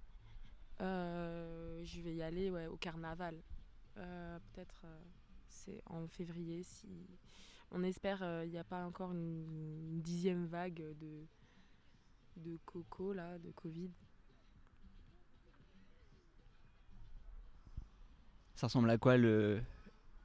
Euh, 0.80 1.84
je 1.84 2.00
vais 2.00 2.16
y 2.16 2.24
aller 2.24 2.50
ouais, 2.50 2.68
au 2.68 2.78
carnaval. 2.78 3.36
Peut-être 3.96 4.86
c'est 5.50 5.82
en 5.86 6.08
février. 6.08 6.64
Si 6.64 6.88
on 7.70 7.84
espère, 7.84 8.24
il 8.46 8.50
n'y 8.50 8.58
a 8.58 8.64
pas 8.64 8.86
encore 8.86 9.12
une, 9.12 9.44
une 9.92 10.02
dixième 10.02 10.46
vague 10.46 10.96
de 10.98 11.28
de 12.38 12.58
coco 12.66 13.12
là, 13.14 13.38
de 13.40 13.52
Covid. 13.52 13.92
Ça 18.56 18.68
ressemble 18.68 18.90
à 18.90 18.98
quoi 18.98 19.18
le, 19.18 19.62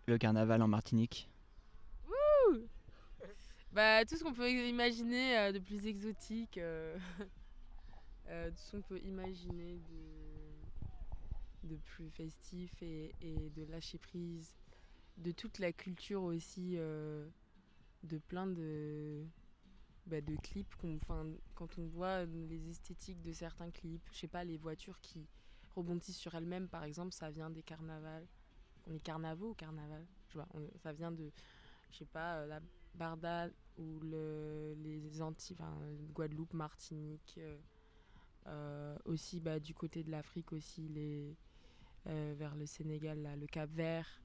le 0.07 0.19
carnaval 0.19 0.63
en 0.63 0.69
Martinique? 0.69 1.29
Bah, 3.73 4.05
tout 4.07 4.17
ce 4.17 4.25
qu'on 4.25 4.33
peut 4.33 4.51
imaginer 4.51 5.39
euh, 5.39 5.53
de 5.53 5.59
plus 5.59 5.87
exotique, 5.87 6.57
euh, 6.57 6.99
euh, 8.29 8.51
tout 8.51 8.57
ce 8.57 8.73
qu'on 8.73 8.83
peut 8.83 8.99
imaginer 9.01 9.79
de, 11.63 11.77
plus 11.77 12.11
festif 12.11 12.73
et, 12.83 13.13
de 13.55 13.65
lâcher 13.65 13.99
prise, 13.99 14.57
de 15.19 15.33
toute 15.33 15.59
la 15.59 15.73
culture 15.73 16.23
aussi, 16.23 16.77
de 16.77 18.19
plein 18.29 18.47
de, 18.47 19.27
bah, 20.07 20.23
de 20.23 20.35
clips. 20.37 20.75
quand 21.55 21.79
on 21.79 21.87
voit 21.89 22.25
les 22.25 22.71
esthétiques 22.71 23.21
de 23.21 23.33
certains 23.33 23.71
clips, 23.71 24.09
je 24.13 24.19
sais 24.19 24.29
pas, 24.29 24.45
les 24.45 24.57
voitures 24.57 24.99
qui 25.01 25.27
rebondissent 25.77 26.17
sur 26.17 26.35
elles-mêmes, 26.35 26.69
par 26.69 26.85
exemple, 26.85 27.13
ça 27.13 27.31
vient 27.31 27.51
des 27.51 27.63
carnavals. 27.63 28.27
On 28.87 28.95
est 28.95 29.01
carnavaux 29.01 29.51
ou 29.51 29.55
carnaval? 29.55 30.07
Je 30.29 30.35
vois, 30.35 30.49
ça 30.83 30.93
vient 30.95 31.13
de, 31.13 31.31
je 31.91 31.99
sais 31.99 32.07
pas, 32.07 32.47
la 32.47 32.61
Barda 32.95 33.49
ou 33.79 34.01
le, 34.01 34.75
les 34.83 35.23
Antilles, 35.23 35.57
Guadeloupe, 36.15 36.53
Martinique, 36.53 37.35
euh, 37.39 37.59
euh, 38.47 38.97
aussi 39.05 39.41
bah, 39.41 39.61
du 39.61 39.75
côté 39.75 40.03
de 40.03 40.11
l'Afrique 40.11 40.53
aussi, 40.53 40.89
les, 40.89 41.37
euh, 42.07 42.35
vers 42.37 42.55
le 42.57 42.67
Sénégal, 42.67 43.23
là, 43.23 43.37
le 43.37 43.47
Cap 43.47 43.71
Vert. 43.71 44.21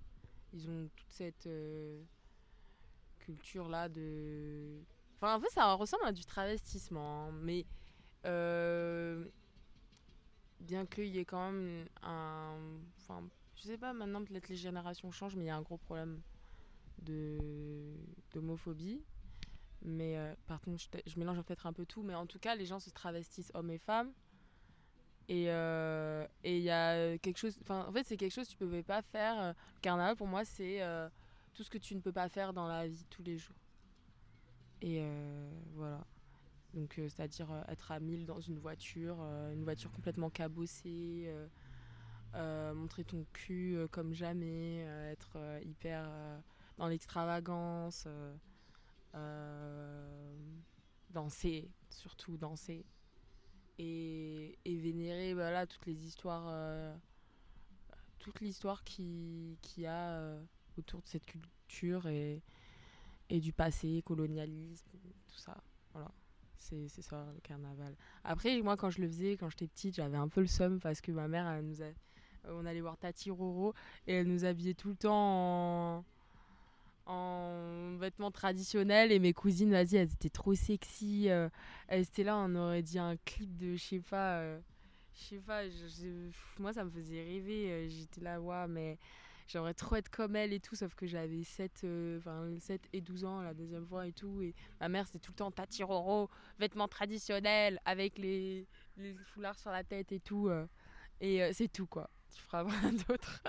Ils 0.54 0.70
ont 0.70 0.90
toute 0.96 1.10
cette 1.12 1.50
culture-là 3.20 3.90
de... 3.90 4.82
Enfin, 5.16 5.36
en 5.36 5.40
fait, 5.40 5.50
ça 5.50 5.74
ressemble 5.74 6.06
à 6.06 6.12
du 6.12 6.26
travestissement, 6.26 7.28
hein, 7.28 7.32
mais 7.32 7.66
bien 10.60 10.86
qu'il 10.86 11.08
y 11.08 11.20
ait 11.20 11.26
quand 11.26 11.52
même 11.52 11.88
un... 12.02 12.56
Enfin, 12.98 13.24
je 13.56 13.64
sais 13.64 13.78
pas, 13.78 13.94
maintenant 13.94 14.24
peut-être 14.24 14.50
les 14.50 14.56
générations 14.56 15.12
changent, 15.12 15.36
mais 15.36 15.46
il 15.46 15.48
y 15.48 15.52
a 15.52 15.56
un 15.56 15.62
gros 15.62 15.78
problème 15.78 16.22
d'homophobie. 17.02 19.04
Mais 19.82 20.18
euh, 20.18 20.34
par 20.48 20.62
contre, 20.62 20.82
je, 21.06 21.20
mélange 21.20 21.42
peut-être 21.42 21.68
un 21.68 21.74
peu 21.74 21.86
tout, 21.86 22.04
mais 22.04 22.16
en 22.16 22.26
tout 22.26 22.40
cas, 22.40 22.56
les 22.56 22.66
gens 22.66 22.80
se 22.80 22.90
travestissent 22.90 23.52
hommes 23.54 23.72
et 23.72 23.78
femmes. 23.78 24.14
Et 25.30 25.46
euh, 25.48 26.26
il 26.44 26.60
y 26.60 26.70
a 26.70 27.18
quelque 27.18 27.38
chose, 27.38 27.58
en 27.70 27.92
fait, 27.92 28.04
c'est 28.04 28.18
quelque 28.18 28.34
chose 28.34 28.48
que 28.48 28.56
tu 28.56 28.64
ne 28.64 28.70
pouvais 28.70 28.84
pas 28.84 29.02
faire. 29.02 29.40
euh, 29.40 29.54
Le 29.76 29.82
carnaval, 29.82 30.16
pour 30.16 30.28
moi, 30.28 30.44
c'est 30.44 30.82
euh, 30.82 31.08
tout 31.54 31.64
ce 31.64 31.70
que 31.70 31.78
tu 31.78 31.96
ne 31.96 32.02
peux 32.02 32.12
pas 32.12 32.30
faire 32.30 32.54
dans 32.54 32.68
la 32.68 32.88
vie 32.88 33.06
tous 33.10 33.24
les 33.24 33.38
jours. 33.38 33.56
Et 34.82 35.02
voilà. 35.76 36.06
Donc, 36.74 36.96
c'est-à-dire 36.96 37.48
être 37.70 37.94
à 37.94 38.02
1000 38.02 38.26
dans 38.26 38.42
une 38.42 38.60
voiture, 38.60 39.22
une 39.54 39.64
voiture 39.64 39.90
complètement 39.94 40.30
cabossée, 40.30 41.34
montrer 42.34 43.06
ton 43.06 43.26
cul 43.32 43.78
comme 43.92 44.14
jamais, 44.14 44.80
être 45.10 45.38
hyper 45.64 46.06
dans 46.78 46.88
l'extravagance, 46.88 48.06
euh, 48.08 48.36
euh, 49.16 50.36
danser, 51.10 51.70
surtout 51.90 52.38
danser, 52.38 52.86
et, 53.80 54.58
vénérer 54.66 55.34
voilà, 55.34 55.66
toutes 55.66 55.86
les 55.86 56.06
histoires, 56.06 56.46
euh, 56.48 56.96
toute 58.20 58.40
l'histoire 58.42 58.84
qui, 58.84 59.58
qui 59.62 59.86
a 59.86 60.36
autour 60.78 61.02
de 61.02 61.08
cette 61.08 61.26
culture 61.26 62.08
et, 62.08 62.42
et 63.30 63.40
du 63.40 63.54
passé, 63.54 64.02
colonialisme, 64.06 64.90
tout 65.28 65.38
ça. 65.38 65.58
Voilà. 65.94 66.12
C'est 66.58 67.02
ça 67.02 67.28
le 67.34 67.42
carnaval. 67.42 67.94
Après, 68.24 68.62
moi, 68.62 68.78
quand 68.78 68.90
je 68.90 69.02
le 69.02 69.08
faisais, 69.08 69.36
quand 69.36 69.50
j'étais 69.50 69.68
petite, 69.68 69.96
j'avais 69.96 70.18
un 70.18 70.30
peu 70.30 70.40
le 70.40 70.48
seum 70.48 70.80
parce 70.80 71.02
que 71.02 71.12
ma 71.12 71.28
mère, 71.28 71.62
nous 71.62 71.82
on 72.46 72.66
allait 72.66 72.82
voir 72.82 72.98
Tati 72.98 73.32
Roro 73.32 73.74
et 74.08 74.14
elle 74.16 74.28
nous 74.28 74.46
habillait 74.46 74.74
tout 74.74 74.90
le 74.90 74.96
temps 74.96 75.98
en, 75.98 76.06
en 77.06 77.96
vêtements 77.98 78.32
traditionnels 78.32 79.12
et 79.12 79.20
mes 79.20 79.34
cousines, 79.34 79.72
vas-y, 79.72 79.96
elles 79.98 80.12
étaient 80.14 80.30
trop 80.30 80.56
sexy. 80.56 81.30
euh, 81.30 81.50
elles 81.88 82.02
étaient 82.04 82.24
là, 82.24 82.38
on 82.38 82.56
aurait 82.56 82.82
dit 82.84 83.00
un 83.00 83.18
clip 83.26 83.56
de, 83.58 83.76
je 83.76 83.84
sais 83.84 84.00
pas, 84.00 84.38
euh, 84.40 84.60
je 85.16 85.20
sais 85.22 85.40
pas, 85.40 85.64
moi 86.60 86.74
ça 86.74 86.84
me 86.84 86.90
faisait 86.92 87.24
rêver. 87.24 87.72
euh, 87.72 87.88
J'étais 87.90 88.22
là, 88.22 88.40
waouh, 88.42 88.68
mais 88.70 88.98
j'aimerais 89.48 89.74
trop 89.74 89.96
être 89.98 90.10
comme 90.10 90.36
elle 90.36 90.54
et 90.54 90.60
tout, 90.60 90.76
sauf 90.76 90.96
que 90.96 91.06
j'avais 91.06 91.44
7, 91.44 91.82
euh, 91.84 92.18
enfin 92.20 92.48
7 92.60 92.82
et 92.94 93.02
12 93.02 93.26
ans 93.26 93.42
la 93.42 93.54
deuxième 93.54 93.86
fois 93.86 94.08
et 94.08 94.14
tout. 94.14 94.42
Et 94.42 94.56
ma 94.80 94.90
mère, 94.90 95.06
c'était 95.08 95.20
tout 95.20 95.32
le 95.32 95.38
temps 95.38 95.52
Tati 95.52 95.84
Roro, 95.84 96.30
vêtements 96.60 96.88
traditionnels 96.88 97.80
avec 97.86 98.18
les, 98.18 98.66
les 98.98 99.14
foulards 99.34 99.60
sur 99.60 99.72
la 99.72 99.84
tête 99.84 100.12
et 100.12 100.20
tout. 100.20 100.50
et 101.22 101.52
c'est 101.54 101.68
tout 101.72 101.88
quoi. 101.88 102.10
Tu 102.36 102.42
feras 102.42 102.64
rien 102.82 102.94
d'autre. 102.94 103.42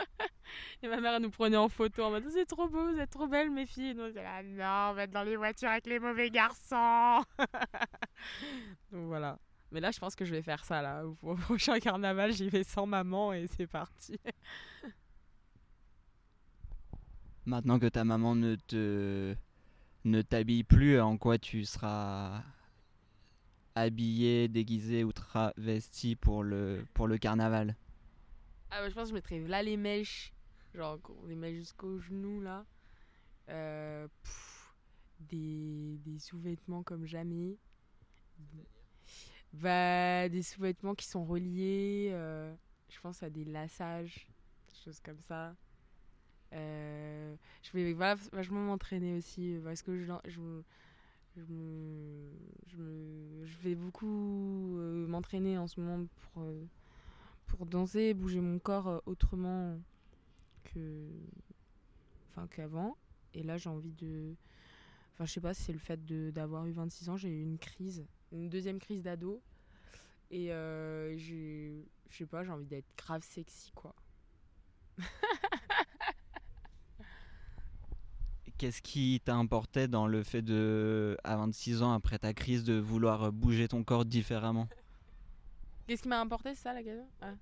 Et 0.82 0.88
ma 0.88 1.00
mère 1.00 1.14
elle 1.14 1.22
nous 1.22 1.30
prenait 1.30 1.56
en 1.56 1.68
photo 1.68 2.04
en 2.04 2.10
mode 2.10 2.24
c'est 2.30 2.46
trop 2.46 2.68
beau, 2.68 2.92
vous 2.92 2.98
êtes 2.98 3.10
trop 3.10 3.26
belles 3.26 3.50
mes 3.50 3.66
filles. 3.66 3.90
Et 3.90 3.94
nous 3.94 4.04
on 4.04 4.08
était 4.08 4.22
là, 4.22 4.42
non, 4.42 4.92
on 4.92 4.94
va 4.94 5.04
être 5.04 5.10
dans 5.10 5.22
les 5.22 5.36
voitures 5.36 5.70
avec 5.70 5.86
les 5.86 5.98
mauvais 5.98 6.30
garçons. 6.30 7.24
Donc 8.92 9.06
voilà. 9.06 9.38
Mais 9.74 9.80
là, 9.80 9.90
je 9.90 9.98
pense 9.98 10.14
que 10.14 10.24
je 10.24 10.30
vais 10.30 10.42
faire 10.42 10.64
ça 10.64 10.82
là. 10.82 11.04
Au 11.04 11.34
prochain 11.34 11.80
carnaval, 11.80 12.32
j'y 12.32 12.48
vais 12.48 12.62
sans 12.62 12.86
maman 12.86 13.32
et 13.32 13.48
c'est 13.48 13.66
parti. 13.66 14.16
Maintenant 17.46 17.78
que 17.80 17.86
ta 17.86 18.04
maman 18.04 18.36
ne 18.36 18.54
te 18.54 19.34
ne 20.04 20.22
t'habille 20.22 20.64
plus, 20.64 21.00
en 21.00 21.16
quoi 21.16 21.38
tu 21.38 21.64
seras 21.64 22.42
habillé, 23.74 24.48
déguisé 24.48 25.02
ou 25.02 25.12
travesti 25.12 26.14
pour 26.14 26.42
le 26.42 26.84
pour 26.94 27.08
le 27.08 27.18
carnaval? 27.18 27.74
Ah 28.70 28.80
bah, 28.80 28.88
je 28.88 28.94
pense 28.94 29.04
que 29.04 29.10
je 29.10 29.14
mettrais 29.14 29.40
là 29.40 29.62
les 29.62 29.76
mèches. 29.76 30.33
Genre 30.74 30.98
les 31.28 31.36
mèches 31.36 31.56
jusqu'aux 31.56 31.98
genoux 31.98 32.40
là. 32.40 32.64
Euh, 33.48 34.08
des, 35.20 35.98
des 36.04 36.18
sous-vêtements 36.18 36.82
comme 36.82 37.06
jamais. 37.06 37.56
Bah, 39.52 40.28
des 40.28 40.42
sous-vêtements 40.42 40.94
qui 40.94 41.06
sont 41.06 41.24
reliés. 41.24 42.10
euh, 42.12 42.52
je 42.88 43.00
pense 43.00 43.22
à 43.22 43.30
des 43.30 43.44
lassages, 43.44 44.26
des 44.68 44.74
choses 44.84 45.00
comme 45.00 45.20
ça. 45.20 45.54
Euh, 46.52 47.34
je 47.62 47.72
vais 47.72 47.92
voilà, 47.92 48.16
vachement 48.32 48.60
m'entraîner 48.60 49.16
aussi 49.16 49.58
parce 49.64 49.82
que 49.82 49.96
je, 49.96 50.12
je, 50.26 50.40
je, 51.36 51.42
me, 51.52 52.30
je, 52.66 53.58
vais 53.62 53.74
beaucoup 53.74 54.76
m'entraîner 55.08 55.58
en 55.58 55.66
ce 55.66 55.80
moment 55.80 56.06
pour, 56.32 56.44
pour 57.46 57.66
danser, 57.66 58.14
bouger 58.14 58.40
mon 58.40 58.58
corps 58.58 59.02
autrement 59.06 59.78
que 60.64 61.08
enfin 62.30 62.46
qu'avant. 62.48 62.96
Et 63.34 63.42
là, 63.42 63.56
j'ai 63.56 63.68
envie 63.68 63.92
de 63.92 64.34
enfin 65.12 65.24
je 65.24 65.32
sais 65.32 65.40
pas 65.40 65.54
si 65.54 65.62
c'est 65.62 65.72
le 65.72 65.78
fait 65.78 66.04
de 66.04 66.30
d'avoir 66.30 66.66
eu 66.66 66.72
26 66.72 67.08
ans, 67.08 67.16
j'ai 67.16 67.28
eu 67.28 67.42
une 67.42 67.58
crise, 67.58 68.04
une 68.32 68.48
deuxième 68.48 68.78
crise 68.78 69.02
d'ado 69.02 69.42
et 70.30 70.52
euh, 70.52 71.16
je 71.16 71.82
sais 72.10 72.26
pas, 72.26 72.44
j'ai 72.44 72.50
envie 72.50 72.66
d'être 72.66 72.88
grave 72.96 73.22
sexy 73.22 73.70
quoi. 73.72 73.94
Qu'est-ce 78.56 78.82
qui 78.82 79.20
t'importait 79.24 79.88
dans 79.88 80.06
le 80.06 80.22
fait 80.22 80.40
de, 80.40 81.16
à 81.24 81.36
26 81.36 81.82
ans, 81.82 81.92
après 81.92 82.18
ta 82.18 82.32
crise, 82.32 82.62
de 82.62 82.74
vouloir 82.74 83.32
bouger 83.32 83.66
ton 83.66 83.82
corps 83.82 84.04
différemment? 84.04 84.68
Qu'est-ce 85.86 86.02
qui 86.02 86.08
m'a 86.08 86.20
importé, 86.20 86.54
c'est 86.54 86.62
ça 86.62 86.72
la 86.72 86.82
question? 86.82 87.08
Ah. 87.20 87.34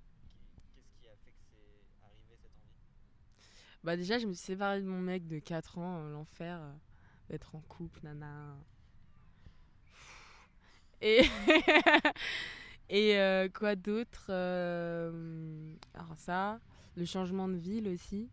Qu'est-ce 0.75 1.01
qui 1.01 1.09
a 1.09 1.17
fait 1.23 1.33
que 1.33 1.37
c'est 1.45 2.03
arrivé 2.03 2.37
cette 2.41 2.57
envie 2.57 2.81
Bah 3.85 3.97
déjà, 3.97 4.19
je 4.19 4.27
me 4.27 4.33
suis 4.33 4.45
séparée 4.45 4.81
de 4.81 4.87
mon 4.87 5.01
mec 5.01 5.27
de 5.27 5.39
4 5.41 5.79
ans, 5.79 5.99
euh, 5.99 6.13
l'enfer, 6.13 6.59
euh, 6.61 6.73
d'être 7.29 7.55
en 7.57 7.61
couple, 7.63 8.01
nana. 8.05 8.57
Et, 11.01 11.23
et 12.89 13.19
euh, 13.19 13.49
quoi 13.49 13.75
d'autre 13.75 14.31
Alors 15.95 16.17
ça, 16.17 16.61
le 16.97 17.05
changement 17.05 17.49
de 17.49 17.57
ville 17.57 17.89
aussi. 17.89 18.31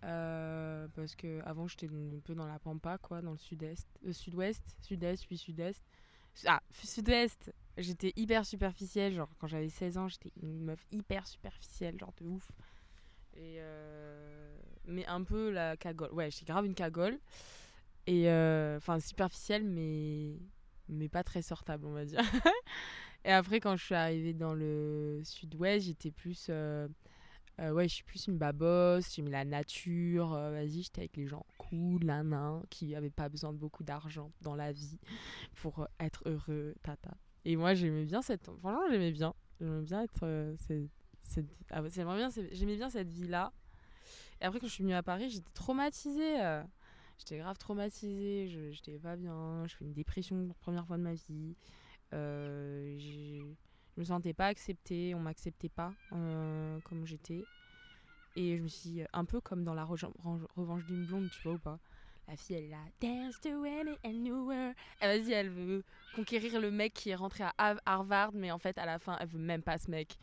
parce 0.00 1.14
que 1.14 1.40
avant 1.44 1.68
j'étais 1.68 1.86
un 1.86 2.18
peu 2.24 2.34
dans 2.34 2.46
la 2.46 2.58
pampa 2.58 2.98
quoi, 2.98 3.22
dans 3.22 3.30
le 3.30 3.38
sud-est, 3.38 3.86
sud-ouest, 4.10 4.64
sud-est 4.80 5.24
puis 5.26 5.38
sud-est. 5.38 5.80
Ah, 6.46 6.60
sud-est, 6.72 7.52
j'étais 7.76 8.12
hyper 8.16 8.44
superficielle, 8.44 9.14
genre 9.14 9.28
quand 9.38 9.46
j'avais 9.46 9.68
16 9.68 9.98
ans, 9.98 10.08
j'étais 10.08 10.32
une 10.42 10.64
meuf 10.64 10.84
hyper 10.90 11.26
superficielle, 11.28 11.96
genre 12.00 12.14
de 12.20 12.26
ouf. 12.26 12.50
Et, 13.34 13.56
euh, 13.60 14.51
mais 14.86 15.06
un 15.06 15.22
peu 15.22 15.50
la 15.50 15.76
cagole. 15.76 16.12
Ouais, 16.12 16.30
j'étais 16.30 16.46
grave 16.46 16.66
une 16.66 16.74
cagole. 16.74 17.18
Et 18.06 18.28
euh, 18.30 18.76
enfin, 18.78 19.00
superficielle, 19.00 19.64
mais, 19.64 20.36
mais 20.88 21.08
pas 21.08 21.22
très 21.24 21.42
sortable, 21.42 21.86
on 21.86 21.92
va 21.92 22.04
dire. 22.04 22.20
et 23.24 23.30
après, 23.32 23.60
quand 23.60 23.76
je 23.76 23.84
suis 23.84 23.94
arrivée 23.94 24.34
dans 24.34 24.54
le 24.54 25.20
sud-ouest, 25.24 25.86
j'étais 25.86 26.10
plus. 26.10 26.46
euh, 26.50 26.88
euh, 27.60 27.72
ouais, 27.72 27.88
je 27.88 27.94
suis 27.96 28.04
plus 28.04 28.26
une 28.28 28.38
babosse, 28.38 29.14
j'aimais 29.14 29.30
la 29.30 29.44
nature. 29.44 30.30
Vas-y, 30.30 30.82
j'étais 30.82 31.02
avec 31.02 31.16
les 31.16 31.26
gens 31.26 31.44
cool, 31.58 32.04
nanan, 32.04 32.64
qui 32.70 32.86
n'avaient 32.88 33.10
pas 33.10 33.28
besoin 33.28 33.52
de 33.52 33.58
beaucoup 33.58 33.84
d'argent 33.84 34.32
dans 34.40 34.56
la 34.56 34.72
vie 34.72 34.98
pour 35.56 35.86
être 36.00 36.22
heureux, 36.26 36.74
tata. 36.82 37.12
Et 37.44 37.56
moi, 37.56 37.74
j'aimais 37.74 38.04
bien 38.04 38.22
cette. 38.22 38.44
Franchement, 38.60 38.82
j'aimais 38.90 39.12
bien. 39.12 39.34
J'aimais 39.60 39.82
bien 39.82 40.02
être. 40.02 40.54
c'est- 40.66 40.88
c'est- 41.22 41.46
ah 41.70 41.82
bien, 41.82 41.90
j'aimais 42.52 42.76
bien 42.76 42.90
cette 42.90 43.10
vie-là. 43.10 43.52
Et 44.42 44.44
après, 44.44 44.58
quand 44.60 44.66
je 44.66 44.72
suis 44.72 44.82
venue 44.82 44.94
à 44.94 45.02
Paris, 45.04 45.30
j'étais 45.30 45.50
traumatisée. 45.54 46.42
euh. 46.42 46.62
J'étais 47.18 47.38
grave 47.38 47.56
traumatisée. 47.58 48.48
je- 48.48 48.72
J'étais 48.72 48.98
pas 48.98 49.16
bien. 49.16 49.64
Je 49.68 49.76
fais 49.76 49.84
une 49.84 49.92
dépression 49.92 50.36
pour 50.36 50.48
la 50.48 50.54
première 50.54 50.86
fois 50.86 50.98
de 50.98 51.02
ma 51.02 51.14
vie. 51.14 51.54
Euh, 52.12 52.98
je 52.98 53.44
me 53.96 54.04
sentais 54.04 54.34
pas 54.34 54.48
acceptée. 54.48 55.14
On 55.14 55.20
m'acceptait 55.20 55.68
pas 55.68 55.94
euh, 56.12 56.80
comme 56.80 57.06
j'étais. 57.06 57.46
Et 58.34 58.56
je 58.56 58.62
me 58.62 58.68
suis 58.68 59.02
un 59.12 59.24
peu 59.24 59.40
comme 59.40 59.62
dans 59.62 59.74
la 59.74 59.84
revanche 59.84 60.84
d'une 60.84 61.04
blonde, 61.06 61.30
tu 61.30 61.40
vois 61.42 61.52
ou 61.52 61.58
pas 61.58 61.78
La 62.28 62.36
fille, 62.36 62.56
elle 62.56 62.64
est 62.64 62.68
là. 62.68 62.84
Dance 63.00 63.40
to. 63.40 63.64
Elle 63.64 65.50
veut 65.50 65.84
conquérir 66.14 66.60
le 66.60 66.70
mec 66.70 66.94
qui 66.94 67.10
est 67.10 67.14
rentré 67.14 67.44
à 67.44 67.76
Harvard, 67.84 68.32
mais 68.32 68.50
en 68.50 68.58
fait, 68.58 68.78
à 68.78 68.86
la 68.86 68.98
fin, 68.98 69.16
elle 69.20 69.28
veut 69.28 69.38
même 69.38 69.62
pas 69.62 69.78
ce 69.78 69.90
mec. 69.90 70.16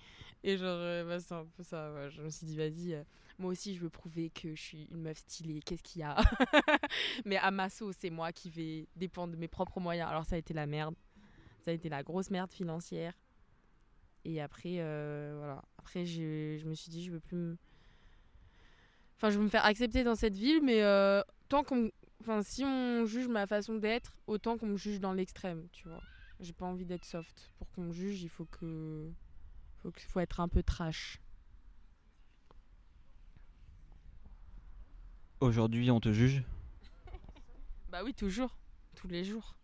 Et 0.44 0.58
genre, 0.58 0.68
euh, 0.70 1.03
bah, 1.03 1.20
c'est 1.20 1.34
un 1.34 1.46
peu 1.46 1.63
ça. 1.63 2.10
Je 2.10 2.22
me 2.22 2.29
suis 2.29 2.46
dit, 2.46 2.58
vas-y, 2.58 2.94
euh, 2.94 3.03
moi 3.38 3.51
aussi, 3.51 3.75
je 3.75 3.82
veux 3.82 3.89
prouver 3.89 4.29
que 4.29 4.56
je 4.56 4.62
suis 4.62 4.88
une 4.91 5.01
meuf 5.01 5.18
stylée. 5.18 5.62
Qu'est-ce 5.62 5.84
qu'il 5.84 6.01
y 6.01 6.03
a? 6.03 6.15
Mais 7.25 7.38
à 7.38 7.51
ma 7.51 7.70
c'est 7.70 8.10
moi 8.10 8.32
qui 8.32 8.50
vais 8.50 8.88
dépendre 8.96 9.34
de 9.34 9.38
mes 9.38 9.48
propres 9.48 9.79
moyens. 9.79 10.10
Alors, 10.10 10.25
ça 10.25 10.36
a 10.36 10.39
été 10.39 10.53
la 10.53 10.65
merde. 10.65 10.96
Ça 11.62 11.72
a 11.72 11.74
été 11.74 11.89
la 11.89 12.03
grosse 12.03 12.32
merde 12.32 12.51
financière. 12.51 13.13
Et 14.24 14.41
après, 14.41 14.77
euh, 14.79 15.36
voilà. 15.38 15.62
Après, 15.77 16.06
je, 16.06 16.65
me 16.65 16.74
suis 16.74 16.89
dit, 16.89 17.03
je 17.03 17.12
veux 17.12 17.20
plus 17.20 17.38
me. 17.38 17.58
Enfin, 19.18 19.29
je 19.29 19.38
veux 19.38 19.44
me 19.44 19.50
faire 19.50 19.65
accepter 19.65 20.03
dans 20.03 20.15
cette 20.15 20.36
ville, 20.36 20.62
mais 20.63 20.82
tant 21.50 21.63
qu'on. 21.63 21.91
Enfin, 22.22 22.41
si 22.44 22.63
on 22.65 23.06
juge 23.06 23.27
ma 23.27 23.48
façon 23.48 23.75
d'être, 23.75 24.18
autant 24.27 24.58
qu'on 24.58 24.68
me 24.68 24.77
juge 24.77 25.00
dans 25.00 25.13
l'extrême, 25.13 25.68
tu 25.72 25.88
vois. 25.88 26.01
J'ai 26.39 26.53
pas 26.53 26.65
envie 26.65 26.86
d'être 26.86 27.06
soft. 27.06 27.51
Pour 27.58 27.70
qu'on 27.72 27.84
me 27.84 27.94
juge, 27.94 28.24
il 28.24 28.29
faut 28.29 28.46
que. 28.46 29.10
Faut, 29.82 29.91
que- 29.91 30.01
faut 30.01 30.20
être 30.20 30.39
un 30.41 30.48
peu 30.50 30.63
trash. 30.63 31.20
Aujourd'hui, 35.41 35.91
on 35.91 36.00
te 36.00 36.12
juge? 36.13 36.44
Bah 37.89 38.01
oui, 38.03 38.13
toujours. 38.13 38.56
Tous 38.96 39.08
les 39.08 39.24
jours. 39.24 39.56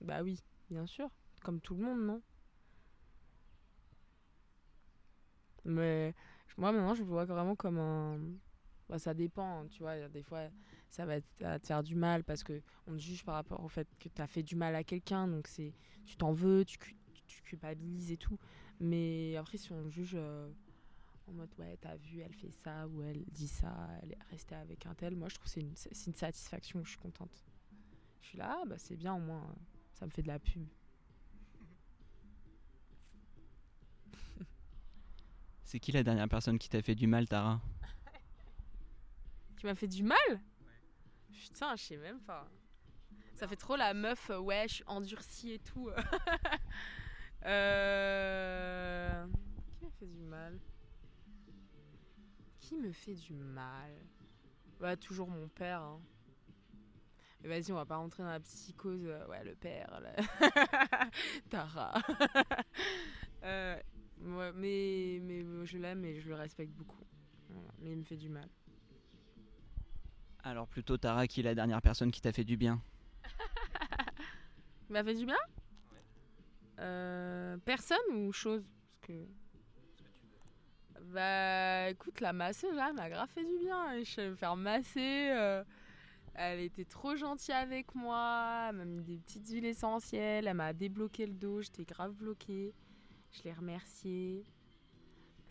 Bah 0.00 0.22
oui, 0.22 0.42
bien 0.70 0.86
sûr. 0.86 1.10
Comme 1.42 1.60
tout 1.60 1.74
le 1.74 1.84
monde, 1.84 2.00
non? 2.02 2.22
Mais 5.64 6.14
moi, 6.56 6.72
maintenant, 6.72 6.94
je 6.94 7.02
le 7.02 7.08
vois 7.08 7.24
vraiment 7.24 7.56
comme 7.56 7.78
un. 7.78 8.18
Bah, 8.88 8.98
ça 8.98 9.14
dépend, 9.14 9.66
tu 9.68 9.82
vois. 9.82 10.08
Des 10.08 10.22
fois, 10.22 10.48
ça 10.90 11.06
va, 11.06 11.20
te- 11.20 11.58
faire 11.66 11.82
du 11.82 11.94
mal 11.94 12.24
parce 12.24 12.42
que 12.42 12.62
on 12.86 12.92
te 12.92 12.98
juge 12.98 13.24
par 13.24 13.34
rapport 13.34 13.62
au 13.64 13.68
fait 13.68 13.88
que 13.98 14.08
tu 14.08 14.22
as 14.22 14.26
fait 14.26 14.42
du 14.42 14.56
mal 14.56 14.74
à 14.74 14.84
quelqu'un. 14.84 15.28
Donc, 15.28 15.46
c'est 15.46 15.74
tu 16.04 16.16
t'en 16.16 16.32
veux, 16.32 16.64
tu, 16.64 16.78
cu- 16.78 16.96
tu 17.26 17.42
culpabilises 17.42 18.10
et 18.12 18.16
tout. 18.16 18.38
Mais 18.80 19.36
après, 19.36 19.58
si 19.58 19.72
on 19.72 19.88
juge 19.88 20.12
euh, 20.14 20.50
en 21.26 21.32
mode, 21.32 21.50
ouais, 21.58 21.76
t'as 21.80 21.96
vu, 21.96 22.20
elle 22.20 22.32
fait 22.34 22.50
ça 22.50 22.86
ou 22.88 23.02
elle 23.02 23.24
dit 23.26 23.48
ça, 23.48 23.74
elle 24.02 24.12
est 24.12 24.18
restée 24.30 24.54
avec 24.54 24.86
un 24.86 24.94
tel, 24.94 25.14
moi, 25.16 25.28
je 25.28 25.34
trouve 25.34 25.44
que 25.46 25.50
c'est 25.50 25.60
une, 26.06 26.14
satisfaction. 26.14 26.82
Je 26.84 26.90
suis 26.90 26.98
contente. 26.98 27.44
Je 28.22 28.28
suis 28.28 28.38
là, 28.38 28.58
ah, 28.60 28.64
bah, 28.66 28.76
c'est 28.78 28.96
bien 28.96 29.14
au 29.14 29.20
moins. 29.20 29.42
euh, 29.42 29.54
Ça 29.94 30.06
me 30.06 30.10
fait 30.10 30.22
de 30.22 30.28
la 30.28 30.38
pub. 30.38 30.66
C'est 35.64 35.80
qui 35.80 35.92
la 35.92 36.02
dernière 36.02 36.28
personne 36.28 36.58
qui 36.58 36.70
t'a 36.70 36.80
fait 36.80 36.94
du 36.94 37.06
mal, 37.06 37.28
Tara? 37.28 37.60
Tu 39.58 39.66
m'as 39.66 39.74
fait 39.74 39.88
du 39.88 40.02
mal? 40.02 40.16
Putain, 41.32 41.76
je 41.76 41.82
sais 41.82 41.96
même 41.96 42.20
pas. 42.20 42.48
Ça 43.34 43.46
fait 43.46 43.56
trop 43.56 43.76
la 43.76 43.94
meuf, 43.94 44.30
euh, 44.30 44.38
ouais, 44.38 44.66
je 44.68 44.74
suis 44.76 44.84
endurcie 44.86 45.52
et 45.52 45.58
tout. 45.60 45.90
euh... 47.46 49.26
Qui 49.70 49.84
m'a 49.84 49.90
fait 49.92 50.06
du 50.06 50.20
mal? 50.22 50.58
Qui 52.60 52.76
me 52.76 52.92
fait 52.92 53.14
du 53.14 53.34
mal? 53.34 53.92
Bah, 54.80 54.96
toujours 54.96 55.28
mon 55.28 55.48
père. 55.48 55.80
hein. 55.80 56.00
Mais 57.42 57.48
vas-y, 57.48 57.70
on 57.72 57.76
va 57.76 57.86
pas 57.86 57.96
rentrer 57.96 58.22
dans 58.24 58.30
la 58.30 58.40
psychose. 58.40 59.04
euh, 59.04 59.26
Ouais, 59.28 59.44
le 59.44 59.54
père. 59.54 60.00
là. 60.00 61.10
Tara. 61.50 61.92
Euh, 63.44 63.80
ouais, 64.20 64.52
mais, 64.52 65.20
mais 65.22 65.64
je 65.64 65.78
l'aime 65.78 66.04
et 66.04 66.18
je 66.20 66.28
le 66.28 66.34
respecte 66.34 66.72
beaucoup. 66.72 67.04
Voilà, 67.48 67.68
Mais 67.78 67.92
il 67.92 67.98
me 67.98 68.02
fait 68.02 68.16
du 68.16 68.28
mal. 68.28 68.48
Alors 70.48 70.66
plutôt 70.66 70.96
Tara, 70.96 71.26
qui 71.26 71.40
est 71.40 71.42
la 71.42 71.54
dernière 71.54 71.82
personne 71.82 72.10
qui 72.10 72.22
t'a 72.22 72.32
fait 72.32 72.42
du 72.44 72.56
bien 72.56 72.80
Il 74.88 74.92
m'a 74.94 75.04
fait 75.04 75.14
du 75.14 75.26
bien? 75.26 75.36
Euh, 76.78 77.58
Personne 77.66 77.98
ou 78.14 78.32
chose? 78.32 78.64
Bah 81.12 81.90
écoute, 81.90 82.20
la 82.22 82.32
masseuse 82.32 82.74
là 82.74 82.94
m'a 82.94 83.10
grave 83.10 83.28
fait 83.28 83.44
du 83.44 83.58
bien. 83.58 84.02
Je 84.02 84.16
vais 84.16 84.30
me 84.30 84.36
faire 84.36 84.56
masser. 84.56 85.30
euh, 85.34 85.62
Elle 86.32 86.60
était 86.60 86.86
trop 86.86 87.14
gentille 87.14 87.52
avec 87.54 87.94
moi. 87.94 88.68
Elle 88.70 88.76
m'a 88.76 88.84
mis 88.86 89.02
des 89.02 89.18
petites 89.18 89.48
huiles 89.50 89.66
essentielles. 89.66 90.46
Elle 90.46 90.56
m'a 90.56 90.72
débloqué 90.72 91.26
le 91.26 91.34
dos. 91.34 91.60
J'étais 91.60 91.84
grave 91.84 92.12
bloquée. 92.12 92.74
Je 93.32 93.42
l'ai 93.44 93.52
remerciée. 93.52 94.44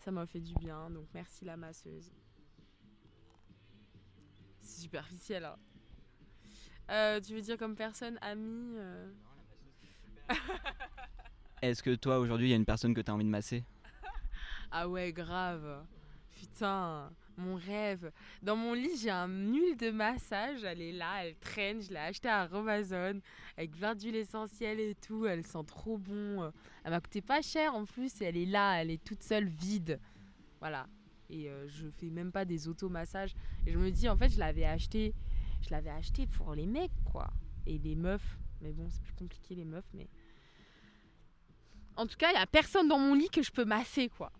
Ça 0.00 0.10
m'a 0.10 0.26
fait 0.26 0.40
du 0.40 0.54
bien. 0.54 0.90
Donc 0.90 1.06
merci 1.14 1.44
la 1.44 1.56
masseuse. 1.56 2.10
C'est 4.68 4.82
superficiel. 4.82 5.46
Hein. 5.46 5.56
Euh, 6.90 7.20
tu 7.20 7.34
veux 7.34 7.40
dire 7.40 7.56
comme 7.56 7.74
personne, 7.74 8.18
amie 8.20 8.76
euh, 8.76 9.10
Est-ce 11.62 11.82
que 11.82 11.94
toi, 11.94 12.18
aujourd'hui, 12.18 12.48
il 12.48 12.50
y 12.50 12.52
a 12.52 12.56
une 12.56 12.66
personne 12.66 12.94
que 12.94 13.00
t'as 13.00 13.12
envie 13.12 13.24
de 13.24 13.30
masser? 13.30 13.64
Ah 14.70 14.86
ouais, 14.86 15.14
grave. 15.14 15.86
Putain, 16.30 17.10
mon 17.38 17.54
rêve. 17.54 18.12
Dans 18.42 18.54
mon 18.54 18.74
lit, 18.74 18.98
j'ai 19.00 19.08
un 19.08 19.26
huile 19.26 19.78
de 19.78 19.90
massage. 19.90 20.62
Elle 20.62 20.82
est 20.82 20.92
là, 20.92 21.24
elle 21.24 21.36
traîne. 21.36 21.80
Je 21.80 21.88
l'ai 21.88 21.96
achetée 21.96 22.28
à 22.28 22.42
Amazon 22.42 23.22
avec 23.56 23.70
plein 23.70 23.94
d'huile 23.94 24.16
essentielle 24.16 24.78
et 24.78 24.94
tout. 24.94 25.24
Elle 25.24 25.46
sent 25.46 25.64
trop 25.66 25.96
bon. 25.96 26.52
Elle 26.84 26.90
m'a 26.90 27.00
coûté 27.00 27.22
pas 27.22 27.40
cher 27.40 27.74
en 27.74 27.86
plus. 27.86 28.20
Et 28.20 28.26
elle 28.26 28.36
est 28.36 28.44
là, 28.44 28.82
elle 28.82 28.90
est 28.90 29.02
toute 29.02 29.22
seule, 29.22 29.48
vide. 29.48 29.98
Voilà. 30.60 30.86
Et 31.30 31.48
euh, 31.50 31.66
je 31.68 31.88
fais 31.90 32.10
même 32.10 32.32
pas 32.32 32.44
des 32.44 32.68
automassages. 32.68 33.34
Et 33.66 33.72
je 33.72 33.78
me 33.78 33.90
dis, 33.90 34.08
en 34.08 34.16
fait, 34.16 34.30
je 34.30 34.38
l'avais 34.38 34.64
acheté. 34.64 35.14
Je 35.62 35.70
l'avais 35.70 35.90
acheté 35.90 36.26
pour 36.26 36.54
les 36.54 36.66
mecs, 36.66 36.92
quoi. 37.04 37.28
Et 37.66 37.78
les 37.78 37.94
meufs. 37.96 38.38
Mais 38.60 38.72
bon, 38.72 38.88
c'est 38.90 39.02
plus 39.02 39.12
compliqué, 39.14 39.54
les 39.54 39.64
meufs. 39.64 39.88
Mais. 39.94 40.08
En 41.96 42.06
tout 42.06 42.16
cas, 42.16 42.30
il 42.30 42.34
y 42.34 42.42
a 42.42 42.46
personne 42.46 42.88
dans 42.88 42.98
mon 42.98 43.14
lit 43.14 43.28
que 43.28 43.42
je 43.42 43.50
peux 43.50 43.64
masser, 43.64 44.08
quoi. 44.08 44.32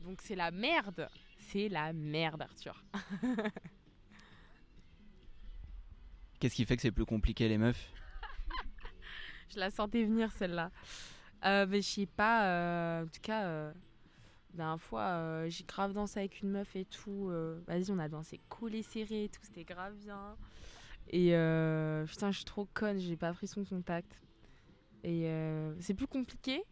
Donc 0.00 0.20
c'est 0.22 0.34
la 0.34 0.50
merde. 0.50 1.08
C'est 1.38 1.68
la 1.68 1.92
merde, 1.92 2.42
Arthur. 2.42 2.82
Qu'est-ce 6.40 6.54
qui 6.56 6.64
fait 6.64 6.76
que 6.76 6.82
c'est 6.82 6.90
plus 6.90 7.04
compliqué, 7.06 7.48
les 7.48 7.58
meufs? 7.58 7.92
Je 9.54 9.58
la 9.60 9.70
sentais 9.70 10.04
venir, 10.04 10.32
celle-là. 10.32 10.70
Euh, 11.44 11.66
mais 11.68 11.82
je 11.82 11.86
sais 11.88 12.06
pas. 12.06 12.46
euh, 12.46 13.02
en 13.04 13.06
tout 13.06 13.20
cas, 13.20 13.44
euh, 13.44 13.72
la 14.52 14.56
dernière 14.56 14.80
fois, 14.80 15.02
euh, 15.02 15.48
j'ai 15.48 15.64
grave 15.64 15.92
dansé 15.92 16.20
avec 16.20 16.40
une 16.42 16.50
meuf 16.50 16.76
et 16.76 16.84
tout. 16.84 17.28
euh, 17.30 17.58
Vas-y, 17.66 17.90
on 17.90 17.98
a 17.98 18.08
dansé 18.08 18.40
collé 18.48 18.82
serré 18.82 19.24
et 19.24 19.28
tout. 19.28 19.40
C'était 19.42 19.64
grave 19.64 19.94
bien. 19.96 20.36
Et 21.08 21.34
euh, 21.34 22.04
putain, 22.06 22.30
je 22.30 22.36
suis 22.36 22.44
trop 22.44 22.66
conne. 22.74 22.98
J'ai 22.98 23.16
pas 23.16 23.32
pris 23.32 23.46
son 23.46 23.64
contact. 23.64 24.20
Et 25.04 25.26
euh, 25.26 25.74
c'est 25.80 25.94
plus 25.94 26.06
compliqué. 26.06 26.62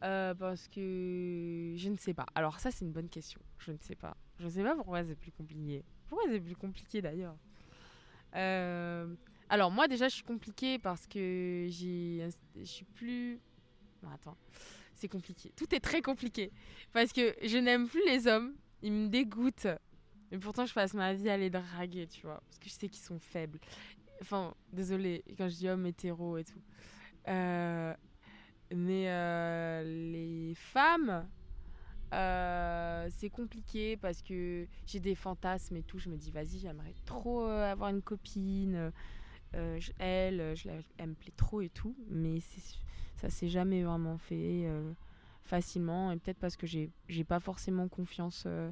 parce 0.00 0.68
que 0.68 1.74
je 1.76 1.88
ne 1.88 1.96
sais 1.96 2.14
pas. 2.14 2.26
Alors 2.34 2.58
ça 2.58 2.70
c'est 2.70 2.84
une 2.84 2.92
bonne 2.92 3.08
question. 3.08 3.40
Je 3.58 3.72
ne 3.72 3.78
sais 3.78 3.94
pas. 3.94 4.16
Je 4.38 4.46
ne 4.46 4.50
sais 4.50 4.62
pas 4.62 4.74
pourquoi 4.74 5.04
c'est 5.04 5.14
plus 5.14 5.30
compliqué. 5.32 5.84
Pourquoi 6.08 6.28
c'est 6.30 6.40
plus 6.40 6.56
compliqué 6.56 7.02
d'ailleurs? 7.02 7.36
Alors 9.48 9.70
moi 9.70 9.86
déjà 9.86 10.08
je 10.08 10.14
suis 10.14 10.24
compliquée 10.24 10.78
parce 10.78 11.06
que 11.06 11.66
j'ai, 11.68 12.28
je 12.56 12.64
suis 12.64 12.84
plus. 12.86 13.38
Attends, 14.12 14.36
c'est 15.02 15.08
compliqué. 15.08 15.52
Tout 15.56 15.74
est 15.74 15.80
très 15.80 16.00
compliqué 16.00 16.50
parce 16.92 17.12
que 17.12 17.34
je 17.42 17.58
n'aime 17.58 17.88
plus 17.88 18.02
les 18.06 18.26
hommes. 18.28 18.54
Ils 18.82 18.92
me 18.92 19.08
dégoûtent. 19.08 19.66
Et 20.30 20.38
pourtant 20.38 20.64
je 20.64 20.72
passe 20.72 20.94
ma 20.94 21.12
vie 21.12 21.28
à 21.28 21.36
les 21.36 21.50
draguer, 21.50 22.06
tu 22.06 22.22
vois, 22.22 22.40
parce 22.46 22.58
que 22.58 22.68
je 22.68 22.74
sais 22.74 22.88
qu'ils 22.88 23.04
sont 23.04 23.18
faibles. 23.18 23.58
Enfin, 24.22 24.54
désolé 24.72 25.24
quand 25.36 25.48
je 25.48 25.56
dis 25.56 25.68
homme 25.68 25.84
hétéro 25.86 26.36
et 26.38 26.44
tout. 26.44 26.62
Euh, 27.28 27.92
mais 28.74 29.04
euh, 29.10 29.82
les 30.12 30.54
femmes, 30.54 31.28
Euh, 32.14 33.08
c'est 33.10 33.30
compliqué 33.30 33.96
parce 33.96 34.20
que 34.20 34.66
j'ai 34.86 35.00
des 35.00 35.14
fantasmes 35.14 35.76
et 35.76 35.82
tout. 35.82 35.98
Je 35.98 36.10
me 36.10 36.16
dis, 36.18 36.30
vas-y, 36.30 36.58
j'aimerais 36.58 36.92
trop 37.06 37.40
avoir 37.46 37.88
une 37.88 38.02
copine. 38.02 38.92
Elle, 39.98 40.54
je 40.54 40.68
la- 40.68 40.82
elle 40.98 41.08
me 41.08 41.14
plaît 41.14 41.32
trop 41.36 41.62
et 41.62 41.70
tout. 41.70 41.96
Mais 42.10 42.40
c'est- 42.40 42.76
ça 43.22 43.30
s'est 43.30 43.48
jamais 43.48 43.84
vraiment 43.84 44.18
fait 44.18 44.64
euh, 44.66 44.92
facilement. 45.44 46.10
Et 46.10 46.16
peut-être 46.16 46.38
parce 46.38 46.56
que 46.56 46.66
j'ai 46.66 46.90
j'ai 47.08 47.22
pas 47.22 47.38
forcément 47.38 47.88
confiance 47.88 48.44
euh, 48.46 48.70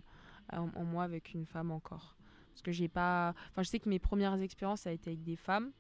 en, 0.53 0.85
moi 0.85 1.05
avec 1.05 1.35
une 1.35 1.47
femme 1.47 1.71
encore. 1.71 2.17
Parce 2.51 2.63
que 2.63 2.73
j'ai 2.73 2.89
pas. 2.89 3.33
Enfin, 3.51 3.63
je 3.63 3.69
sais 3.69 3.79
que 3.79 3.89
mes 3.89 4.01
premières 4.01 4.39
expériences, 4.41 4.83
ça 4.83 4.91
a 4.91 4.93
été 4.93 5.11
avec 5.11 5.23
des 5.23 5.37
femmes. 5.37 5.71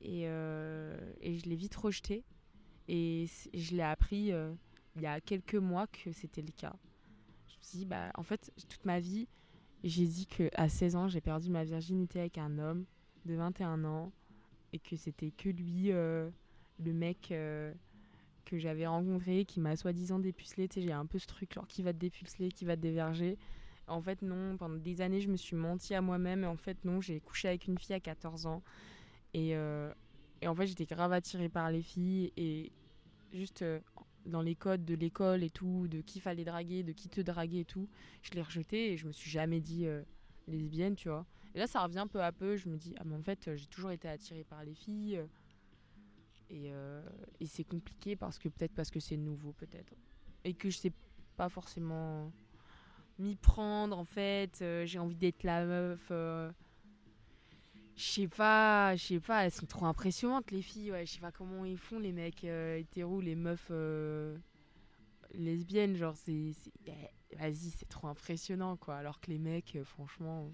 Et, 0.00 0.24
euh, 0.26 0.98
et 1.20 1.38
je 1.38 1.48
l'ai 1.48 1.54
vite 1.54 1.76
rejeté. 1.76 2.24
Et 2.88 3.26
je 3.54 3.76
l'ai 3.76 3.82
appris 3.82 4.32
il 4.96 5.00
y 5.00 5.06
a 5.06 5.20
quelques 5.20 5.54
mois 5.54 5.86
que 5.86 6.10
c'était 6.10 6.42
le 6.42 6.50
cas. 6.50 6.74
Je 7.46 7.54
me 7.58 7.62
suis 7.62 7.78
dit, 7.78 7.86
bah, 7.86 8.10
en 8.16 8.24
fait, 8.24 8.52
toute 8.68 8.84
ma 8.84 8.98
vie, 8.98 9.28
j'ai 9.84 10.06
dit 10.06 10.26
qu'à 10.26 10.68
16 10.68 10.96
ans, 10.96 11.06
j'ai 11.06 11.20
perdu 11.20 11.48
ma 11.48 11.62
virginité 11.62 12.18
avec 12.18 12.38
un 12.38 12.58
homme 12.58 12.86
de 13.24 13.36
21 13.36 13.84
ans. 13.84 14.12
Et 14.72 14.80
que 14.80 14.96
c'était 14.96 15.30
que 15.30 15.48
lui, 15.48 15.92
le 16.78 16.92
mec 16.92 17.30
euh, 17.30 17.72
que 18.44 18.58
j'avais 18.58 18.86
rencontré, 18.86 19.44
qui 19.44 19.60
m'a 19.60 19.76
soi-disant 19.76 20.18
dépucelé. 20.18 20.68
Tu 20.68 20.74
sais, 20.74 20.86
j'ai 20.86 20.92
un 20.92 21.06
peu 21.06 21.18
ce 21.18 21.26
truc, 21.26 21.54
genre, 21.54 21.66
qui 21.66 21.82
va 21.82 21.92
te 21.92 21.98
dépuceler, 21.98 22.50
qui 22.50 22.64
va 22.64 22.76
te 22.76 22.82
déverger. 22.82 23.38
En 23.88 24.00
fait, 24.00 24.22
non, 24.22 24.56
pendant 24.56 24.76
des 24.76 25.00
années, 25.00 25.20
je 25.20 25.28
me 25.28 25.36
suis 25.36 25.56
menti 25.56 25.94
à 25.94 26.00
moi-même. 26.00 26.44
En 26.44 26.56
fait, 26.56 26.84
non, 26.84 27.00
j'ai 27.00 27.20
couché 27.20 27.48
avec 27.48 27.66
une 27.66 27.78
fille 27.78 27.94
à 27.94 28.00
14 28.00 28.46
ans. 28.46 28.62
Et, 29.34 29.56
euh, 29.56 29.92
et 30.40 30.48
en 30.48 30.54
fait, 30.54 30.66
j'étais 30.66 30.86
grave 30.86 31.12
attirée 31.12 31.48
par 31.48 31.70
les 31.70 31.82
filles. 31.82 32.32
Et 32.36 32.72
juste 33.32 33.62
euh, 33.62 33.80
dans 34.26 34.42
les 34.42 34.54
codes 34.54 34.84
de 34.84 34.94
l'école 34.94 35.42
et 35.42 35.50
tout, 35.50 35.88
de 35.88 36.00
qui 36.00 36.20
fallait 36.20 36.44
draguer, 36.44 36.82
de 36.82 36.92
qui 36.92 37.08
te 37.08 37.20
draguer 37.20 37.60
et 37.60 37.64
tout, 37.64 37.88
je 38.22 38.30
l'ai 38.32 38.42
rejeté 38.42 38.92
et 38.92 38.96
je 38.96 39.06
me 39.06 39.12
suis 39.12 39.30
jamais 39.30 39.60
dit 39.60 39.86
euh, 39.86 40.02
lesbienne, 40.46 40.94
tu 40.94 41.08
vois. 41.08 41.26
Et 41.54 41.58
là, 41.58 41.66
ça 41.66 41.82
revient 41.82 42.06
peu 42.10 42.22
à 42.22 42.32
peu. 42.32 42.56
Je 42.56 42.68
me 42.68 42.76
dis, 42.76 42.94
ah, 42.98 43.02
mais 43.04 43.16
en 43.16 43.22
fait, 43.22 43.50
j'ai 43.56 43.66
toujours 43.66 43.90
été 43.90 44.08
attirée 44.08 44.44
par 44.44 44.64
les 44.64 44.74
filles. 44.74 45.20
Euh, 46.52 47.02
Et, 47.40 47.46
c'est 47.46 47.64
compliqué 47.64 48.16
parce 48.16 48.38
que 48.38 48.48
peut-être 48.48 48.74
parce 48.74 48.90
que 48.90 49.00
c'est 49.00 49.16
nouveau, 49.16 49.52
peut-être. 49.52 49.94
Et 50.44 50.54
que 50.54 50.70
je 50.70 50.78
sais 50.78 50.92
pas 51.36 51.48
forcément 51.48 52.32
m'y 53.18 53.36
prendre, 53.36 53.96
en 53.98 54.04
fait. 54.04 54.60
euh, 54.62 54.84
j'ai 54.86 54.98
envie 54.98 55.16
d'être 55.16 55.42
la 55.44 55.64
meuf. 55.64 56.08
euh, 56.10 56.50
je 57.96 58.02
sais 58.04 58.28
pas, 58.28 58.96
je 58.96 59.04
sais 59.04 59.20
pas, 59.20 59.44
elles 59.44 59.52
sont 59.52 59.66
trop 59.66 59.86
impressionnantes 59.86 60.50
les 60.50 60.62
filles, 60.62 60.92
ouais, 60.92 61.06
je 61.06 61.12
sais 61.12 61.20
pas 61.20 61.30
comment 61.32 61.64
ils 61.64 61.76
font 61.76 61.98
les 61.98 62.12
mecs 62.12 62.42
hétéros, 62.42 63.20
les 63.20 63.34
meufs 63.36 63.70
lesbiennes, 65.34 65.96
genre 65.96 66.16
c'est, 66.16 66.52
eh, 66.86 67.36
vas-y 67.36 67.70
c'est 67.70 67.88
trop 67.88 68.08
impressionnant 68.08 68.76
quoi, 68.76 68.96
alors 68.96 69.20
que 69.20 69.30
les 69.30 69.38
mecs, 69.38 69.78
franchement, 69.84 70.50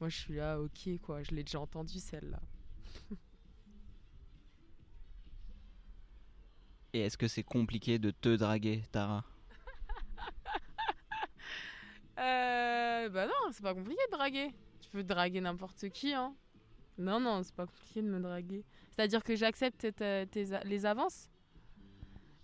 moi 0.00 0.08
je 0.08 0.16
suis 0.16 0.34
là, 0.34 0.60
ok 0.60 0.98
quoi, 1.02 1.22
je 1.22 1.30
l'ai 1.30 1.44
déjà 1.44 1.60
entendu 1.60 1.98
celle-là. 2.00 2.40
Est-ce 7.00 7.18
que 7.18 7.28
c'est 7.28 7.42
compliqué 7.42 7.98
de 7.98 8.10
te 8.10 8.34
draguer, 8.36 8.82
Tara? 8.92 9.24
Euh, 12.18 13.08
bah 13.10 13.26
non, 13.26 13.52
c'est 13.52 13.62
pas 13.62 13.74
compliqué 13.74 14.00
de 14.10 14.16
draguer, 14.16 14.54
tu 14.80 14.88
peux 14.88 15.04
draguer 15.04 15.40
n'importe 15.42 15.88
qui 15.90 16.14
hein. 16.14 16.34
Non 16.98 17.20
non, 17.20 17.42
c'est 17.42 17.54
pas 17.54 17.66
compliqué 17.66 18.00
de 18.00 18.08
me 18.08 18.20
draguer. 18.20 18.64
C'est-à-dire 18.90 19.22
que 19.22 19.36
j'accepte 19.36 19.86
les 20.64 20.86
avances? 20.86 21.28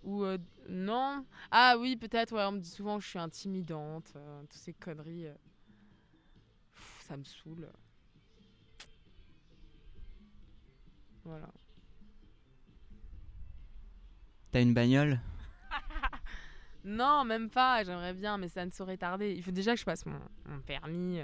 Ou 0.03 0.23
euh, 0.25 0.37
non 0.69 1.25
Ah 1.49 1.75
oui, 1.79 1.95
peut-être, 1.95 2.33
ouais, 2.35 2.43
on 2.43 2.51
me 2.53 2.59
dit 2.59 2.69
souvent 2.69 2.97
que 2.97 3.03
je 3.03 3.09
suis 3.09 3.19
intimidante, 3.19 4.13
euh, 4.15 4.41
toutes 4.41 4.53
ces 4.59 4.73
conneries. 4.73 5.27
euh. 5.27 5.33
Ça 6.99 7.17
me 7.17 7.23
saoule. 7.23 7.67
Voilà. 11.23 11.49
T'as 14.53 14.61
une 14.61 14.73
bagnole? 14.73 15.19
Non, 16.85 17.23
même 17.23 17.49
pas, 17.49 17.83
j'aimerais 17.83 18.13
bien, 18.13 18.37
mais 18.37 18.49
ça 18.49 18.65
ne 18.65 18.71
saurait 18.71 18.97
tarder. 18.97 19.33
Il 19.33 19.43
faut 19.43 19.51
déjà 19.51 19.73
que 19.73 19.79
je 19.79 19.85
passe 19.85 20.05
mon, 20.05 20.19
permis. 20.65 21.19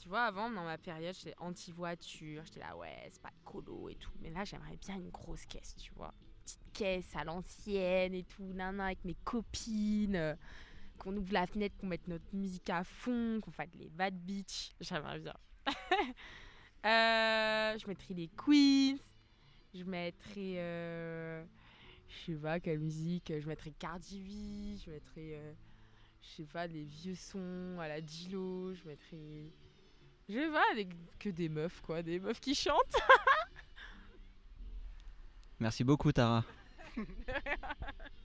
Tu 0.00 0.08
vois, 0.08 0.24
avant, 0.24 0.50
dans 0.50 0.64
ma 0.64 0.78
période, 0.78 1.14
j'étais 1.14 1.34
anti-voiture, 1.38 2.42
j'étais 2.44 2.60
là, 2.60 2.76
ouais, 2.76 3.08
c'est 3.10 3.22
pas 3.22 3.30
colo 3.44 3.88
et 3.88 3.94
tout. 3.94 4.10
Mais 4.20 4.30
là, 4.30 4.44
j'aimerais 4.44 4.76
bien 4.76 4.96
une 4.96 5.10
grosse 5.10 5.46
caisse, 5.46 5.74
tu 5.76 5.92
vois. 5.94 6.12
Petite 6.44 6.72
caisse 6.74 7.16
à 7.16 7.24
l'ancienne 7.24 8.14
et 8.14 8.24
tout, 8.24 8.44
nana, 8.54 8.86
avec 8.86 9.04
mes 9.04 9.14
copines. 9.24 10.16
euh, 10.16 10.34
qu'on 10.98 11.16
ouvre 11.16 11.32
la 11.32 11.46
fenêtre, 11.46 11.76
qu'on 11.78 11.86
mette 11.88 12.06
notre 12.08 12.34
musique 12.34 12.70
à 12.70 12.84
fond, 12.84 13.40
qu'on 13.42 13.50
fasse 13.52 13.74
les 13.74 13.88
bad 13.88 14.14
bitch. 14.14 14.72
J'aimerais 14.80 15.18
bien. 15.20 15.34
Euh, 16.84 17.78
je 17.78 17.86
mettrais 17.86 18.14
les 18.14 18.28
Queens. 18.28 18.98
Je 19.74 19.84
mettrais. 19.84 20.54
euh, 20.58 21.44
je 22.20 22.32
sais 22.32 22.38
pas 22.38 22.60
quelle 22.60 22.78
musique. 22.78 23.32
Je 23.40 23.46
mettrais 23.48 23.70
Cardi 23.72 24.20
B. 24.20 24.78
Je 24.84 24.90
mettrais. 24.90 25.34
euh, 25.36 25.52
je 26.22 26.28
sais 26.28 26.44
pas, 26.44 26.68
des 26.68 26.84
vieux 26.84 27.14
sons 27.16 27.78
à 27.80 27.88
la 27.88 28.00
Dilo. 28.00 28.74
Je 28.74 28.84
mettrais. 28.88 29.50
Je 30.28 30.34
sais 30.34 30.50
pas, 30.50 30.74
des- 30.76 30.88
que 31.18 31.28
des 31.30 31.48
meufs, 31.48 31.80
quoi. 31.80 32.02
Des 32.02 32.20
meufs 32.20 32.40
qui 32.40 32.54
chantent. 32.54 32.96
Merci 35.58 35.84
beaucoup, 35.84 36.12
Tara. 36.12 36.44